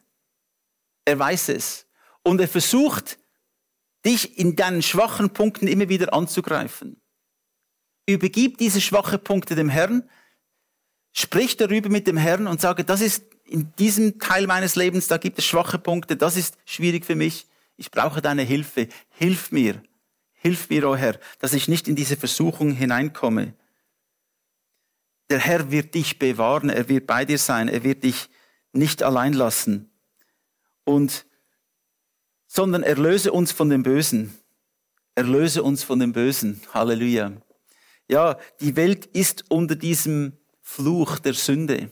Er 1.03 1.19
weiß 1.19 1.49
es. 1.49 1.85
Und 2.23 2.39
er 2.39 2.47
versucht, 2.47 3.17
dich 4.05 4.37
in 4.37 4.55
deinen 4.55 4.81
schwachen 4.81 5.31
Punkten 5.31 5.67
immer 5.67 5.89
wieder 5.89 6.13
anzugreifen. 6.13 7.01
Übergib 8.07 8.57
diese 8.57 8.81
schwachen 8.81 9.19
Punkte 9.19 9.55
dem 9.55 9.69
Herrn, 9.69 10.07
sprich 11.11 11.57
darüber 11.57 11.89
mit 11.89 12.07
dem 12.07 12.17
Herrn 12.17 12.47
und 12.47 12.61
sage, 12.61 12.83
das 12.83 13.01
ist 13.01 13.23
in 13.45 13.73
diesem 13.77 14.19
Teil 14.19 14.47
meines 14.47 14.75
Lebens, 14.75 15.07
da 15.07 15.17
gibt 15.17 15.39
es 15.39 15.45
schwache 15.45 15.79
Punkte, 15.79 16.17
das 16.17 16.35
ist 16.35 16.57
schwierig 16.65 17.05
für 17.05 17.15
mich. 17.15 17.47
Ich 17.77 17.91
brauche 17.91 18.21
deine 18.21 18.43
Hilfe. 18.43 18.87
Hilf 19.09 19.51
mir. 19.51 19.81
Hilf 20.33 20.69
mir, 20.69 20.87
o 20.87 20.91
oh 20.91 20.95
Herr, 20.95 21.19
dass 21.39 21.53
ich 21.53 21.67
nicht 21.67 21.87
in 21.87 21.95
diese 21.95 22.17
Versuchung 22.17 22.71
hineinkomme. 22.71 23.53
Der 25.29 25.39
Herr 25.39 25.71
wird 25.71 25.95
dich 25.95 26.19
bewahren, 26.19 26.69
er 26.69 26.87
wird 26.87 27.07
bei 27.07 27.25
dir 27.25 27.39
sein, 27.39 27.67
er 27.67 27.83
wird 27.83 28.03
dich 28.03 28.29
nicht 28.71 29.01
allein 29.01 29.33
lassen. 29.33 29.89
Und, 30.83 31.25
sondern 32.45 32.83
erlöse 32.83 33.31
uns 33.31 33.51
von 33.51 33.69
dem 33.69 33.81
Bösen. 33.81 34.37
Erlöse 35.15 35.63
uns 35.63 35.83
von 35.83 35.99
dem 35.99 36.13
Bösen. 36.13 36.61
Halleluja. 36.73 37.31
Ja, 38.07 38.37
die 38.59 38.75
Welt 38.75 39.05
ist 39.07 39.45
unter 39.49 39.75
diesem 39.75 40.33
Fluch 40.61 41.19
der 41.19 41.33
Sünde. 41.33 41.89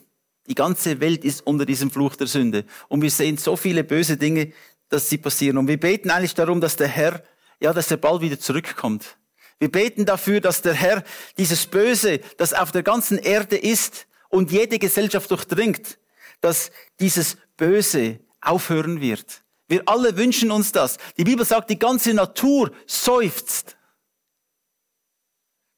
Die 0.47 0.55
ganze 0.55 0.99
Welt 0.99 1.23
ist 1.23 1.45
unter 1.45 1.65
diesem 1.65 1.89
Fluch 1.89 2.15
der 2.15 2.27
Sünde. 2.27 2.65
Und 2.89 3.01
wir 3.01 3.11
sehen 3.11 3.37
so 3.37 3.55
viele 3.55 3.83
böse 3.83 4.17
Dinge, 4.17 4.51
dass 4.89 5.09
sie 5.09 5.17
passieren. 5.17 5.57
Und 5.57 5.67
wir 5.67 5.79
beten 5.79 6.09
eigentlich 6.09 6.35
darum, 6.35 6.61
dass 6.61 6.75
der 6.75 6.87
Herr, 6.87 7.23
ja, 7.59 7.73
dass 7.73 7.89
er 7.89 7.97
bald 7.97 8.21
wieder 8.21 8.39
zurückkommt. 8.39 9.17
Wir 9.59 9.71
beten 9.71 10.05
dafür, 10.05 10.41
dass 10.41 10.61
der 10.61 10.73
Herr 10.73 11.03
dieses 11.37 11.65
Böse, 11.65 12.19
das 12.37 12.53
auf 12.53 12.71
der 12.71 12.83
ganzen 12.83 13.17
Erde 13.17 13.57
ist 13.57 14.07
und 14.29 14.51
jede 14.51 14.77
Gesellschaft 14.79 15.31
durchdringt, 15.31 15.97
dass 16.41 16.71
dieses 16.99 17.37
Böse 17.55 18.19
aufhören 18.41 18.99
wird. 18.99 19.43
Wir 19.69 19.83
alle 19.85 20.17
wünschen 20.17 20.51
uns 20.51 20.73
das. 20.73 20.97
Die 21.17 21.23
Bibel 21.23 21.45
sagt, 21.45 21.69
die 21.69 21.79
ganze 21.79 22.13
Natur 22.13 22.71
seufzt, 22.85 23.77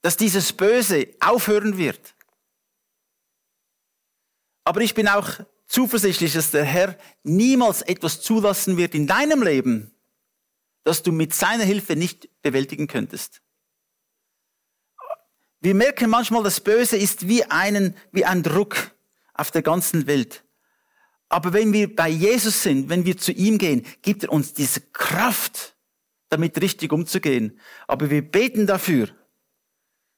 dass 0.06 0.18
dieses 0.18 0.54
Böse 0.54 1.08
aufhören 1.20 1.80
wird. 1.80 2.14
Aber 4.64 4.82
ich 4.82 4.94
bin 4.94 5.08
auch 5.08 5.40
zuversichtlich, 5.66 6.34
dass 6.34 6.52
der 6.52 6.64
Herr 6.64 6.96
niemals 7.24 7.82
etwas 7.82 8.22
zulassen 8.22 8.78
wird 8.78 8.94
in 8.94 9.08
deinem 9.08 9.42
Leben, 9.42 9.96
das 10.84 11.02
du 11.02 11.12
mit 11.12 11.34
seiner 11.34 11.64
Hilfe 11.64 11.96
nicht 11.96 12.30
bewältigen 12.44 12.86
könntest. 12.86 13.42
Wir 15.60 15.74
merken 15.74 16.12
manchmal, 16.12 16.44
das 16.44 16.60
Böse 16.60 16.98
ist 16.98 17.28
wie, 17.28 17.44
einen, 17.46 17.98
wie 18.12 18.26
ein 18.26 18.44
Druck 18.44 18.92
auf 19.34 19.50
der 19.50 19.64
ganzen 19.64 20.06
Welt. 20.06 20.44
Aber 21.30 21.52
wenn 21.52 21.74
wir 21.74 21.96
bei 21.96 22.10
Jesus 22.10 22.62
sind, 22.62 22.90
wenn 22.90 23.06
wir 23.06 23.18
zu 23.18 23.32
ihm 23.32 23.58
gehen, 23.58 23.84
gibt 24.04 24.22
er 24.22 24.32
uns 24.32 24.54
diese 24.54 24.82
Kraft, 24.82 25.76
damit 26.30 26.62
richtig 26.62 26.94
umzugehen. 26.94 27.60
Aber 27.88 28.12
wir 28.12 28.22
beten 28.22 28.68
dafür, 28.68 29.10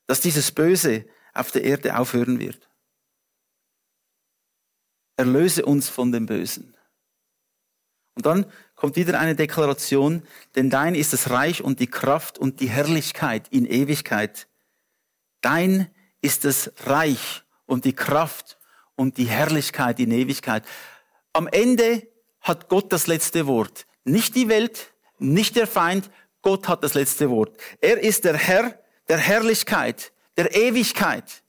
dass 0.07 0.21
dieses 0.21 0.51
Böse 0.51 1.05
auf 1.33 1.51
der 1.51 1.63
Erde 1.63 1.97
aufhören 1.97 2.39
wird. 2.39 2.67
Erlöse 5.17 5.65
uns 5.65 5.89
von 5.89 6.11
dem 6.11 6.25
Bösen. 6.25 6.75
Und 8.15 8.25
dann 8.25 8.51
kommt 8.75 8.95
wieder 8.95 9.19
eine 9.19 9.35
Deklaration, 9.35 10.23
denn 10.55 10.69
dein 10.69 10.95
ist 10.95 11.13
das 11.13 11.29
Reich 11.29 11.63
und 11.63 11.79
die 11.79 11.87
Kraft 11.87 12.39
und 12.39 12.59
die 12.59 12.69
Herrlichkeit 12.69 13.47
in 13.49 13.65
Ewigkeit. 13.65 14.47
Dein 15.41 15.91
ist 16.21 16.45
das 16.45 16.71
Reich 16.85 17.43
und 17.65 17.85
die 17.85 17.93
Kraft 17.93 18.57
und 18.95 19.17
die 19.17 19.25
Herrlichkeit 19.25 19.99
in 19.99 20.11
Ewigkeit. 20.11 20.63
Am 21.33 21.47
Ende 21.47 22.07
hat 22.41 22.69
Gott 22.69 22.91
das 22.91 23.05
letzte 23.05 23.45
Wort. 23.45 23.85
Nicht 24.03 24.35
die 24.35 24.47
Welt, 24.47 24.93
nicht 25.19 25.55
der 25.55 25.67
Feind, 25.67 26.09
Gott 26.41 26.67
hat 26.67 26.83
das 26.83 26.93
letzte 26.93 27.29
Wort. 27.29 27.57
Er 27.81 27.99
ist 28.01 28.23
der 28.23 28.35
Herr 28.35 28.79
der 29.09 29.17
Herrlichkeit, 29.17 30.11
der 30.37 30.55
Ewigkeit. 30.55 31.43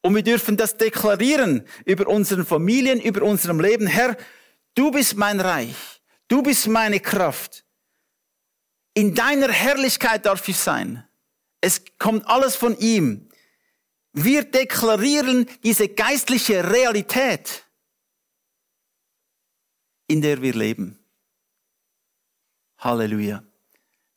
Und 0.00 0.14
wir 0.14 0.22
dürfen 0.22 0.56
das 0.56 0.76
deklarieren 0.76 1.66
über 1.84 2.08
unseren 2.08 2.44
Familien, 2.44 3.00
über 3.00 3.22
unserem 3.22 3.60
Leben. 3.60 3.86
Herr, 3.86 4.16
du 4.74 4.90
bist 4.90 5.16
mein 5.16 5.40
Reich. 5.40 6.02
Du 6.28 6.42
bist 6.42 6.66
meine 6.66 7.00
Kraft. 7.00 7.64
In 8.94 9.14
deiner 9.14 9.50
Herrlichkeit 9.50 10.26
darf 10.26 10.46
ich 10.48 10.56
sein. 10.56 11.06
Es 11.60 11.82
kommt 11.98 12.26
alles 12.26 12.56
von 12.56 12.78
ihm. 12.78 13.28
Wir 14.12 14.44
deklarieren 14.44 15.46
diese 15.62 15.88
geistliche 15.88 16.70
Realität, 16.70 17.64
in 20.06 20.22
der 20.22 20.40
wir 20.40 20.54
leben. 20.54 20.98
Halleluja. 22.78 23.42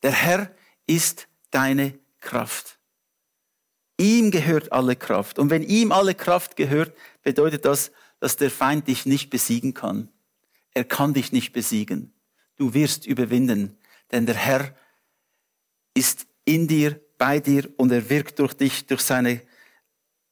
Der 0.04 0.12
Herr 0.12 0.56
ist 0.86 1.28
deine 1.50 1.97
Kraft. 2.19 2.77
Ihm 3.98 4.32
gehört 4.32 4.72
alle 4.72 4.96
Kraft. 4.96 5.40
Und 5.40 5.50
wenn 5.50 5.64
ihm 5.64 5.92
alle 5.92 6.14
Kraft 6.14 6.56
gehört, 6.56 6.96
bedeutet 7.24 7.66
das, 7.66 7.92
dass 8.20 8.38
der 8.38 8.52
Feind 8.52 8.88
dich 8.88 9.06
nicht 9.06 9.30
besiegen 9.30 9.74
kann. 9.74 10.10
Er 10.74 10.84
kann 10.84 11.14
dich 11.14 11.32
nicht 11.32 11.54
besiegen. 11.54 12.14
Du 12.56 12.74
wirst 12.74 13.06
überwinden, 13.06 13.78
denn 14.12 14.26
der 14.26 14.36
Herr 14.36 14.76
ist 15.94 16.28
in 16.46 16.68
dir, 16.68 17.00
bei 17.18 17.40
dir 17.40 17.68
und 17.78 17.92
er 17.92 18.10
wirkt 18.10 18.40
durch 18.40 18.54
dich, 18.54 18.86
durch 18.86 19.02
seine 19.02 19.42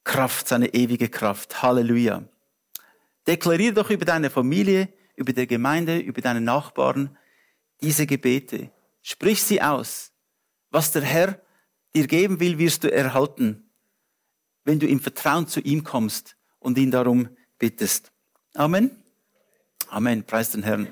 Kraft, 0.04 0.48
seine 0.48 0.74
ewige 0.74 1.10
Kraft. 1.10 1.64
Halleluja. 1.64 2.24
Deklarier 3.28 3.74
doch 3.74 3.90
über 3.90 4.06
deine 4.06 4.30
Familie, 4.30 4.90
über 5.16 5.34
die 5.34 5.48
Gemeinde, 5.48 5.98
über 5.98 6.22
deine 6.22 6.42
Nachbarn 6.42 7.18
diese 7.82 8.06
Gebete. 8.06 8.70
Sprich 9.02 9.42
sie 9.42 9.62
aus. 9.62 10.12
Was 10.70 10.92
der 10.92 11.02
Herr 11.02 11.42
dir 11.96 12.08
geben 12.08 12.40
will, 12.40 12.60
wirst 12.60 12.84
du 12.84 12.92
erhalten, 12.92 13.70
wenn 14.66 14.80
du 14.80 14.88
im 14.88 15.00
Vertrauen 15.00 15.48
zu 15.48 15.62
ihm 15.62 15.84
kommst 15.84 16.36
und 16.60 16.78
ihn 16.78 16.92
darum 16.92 17.30
bittest. 17.58 18.12
Amen. 18.54 18.92
Amen. 19.90 20.24
Preis 20.24 20.52
den 20.52 20.64
Herrn. 20.64 20.92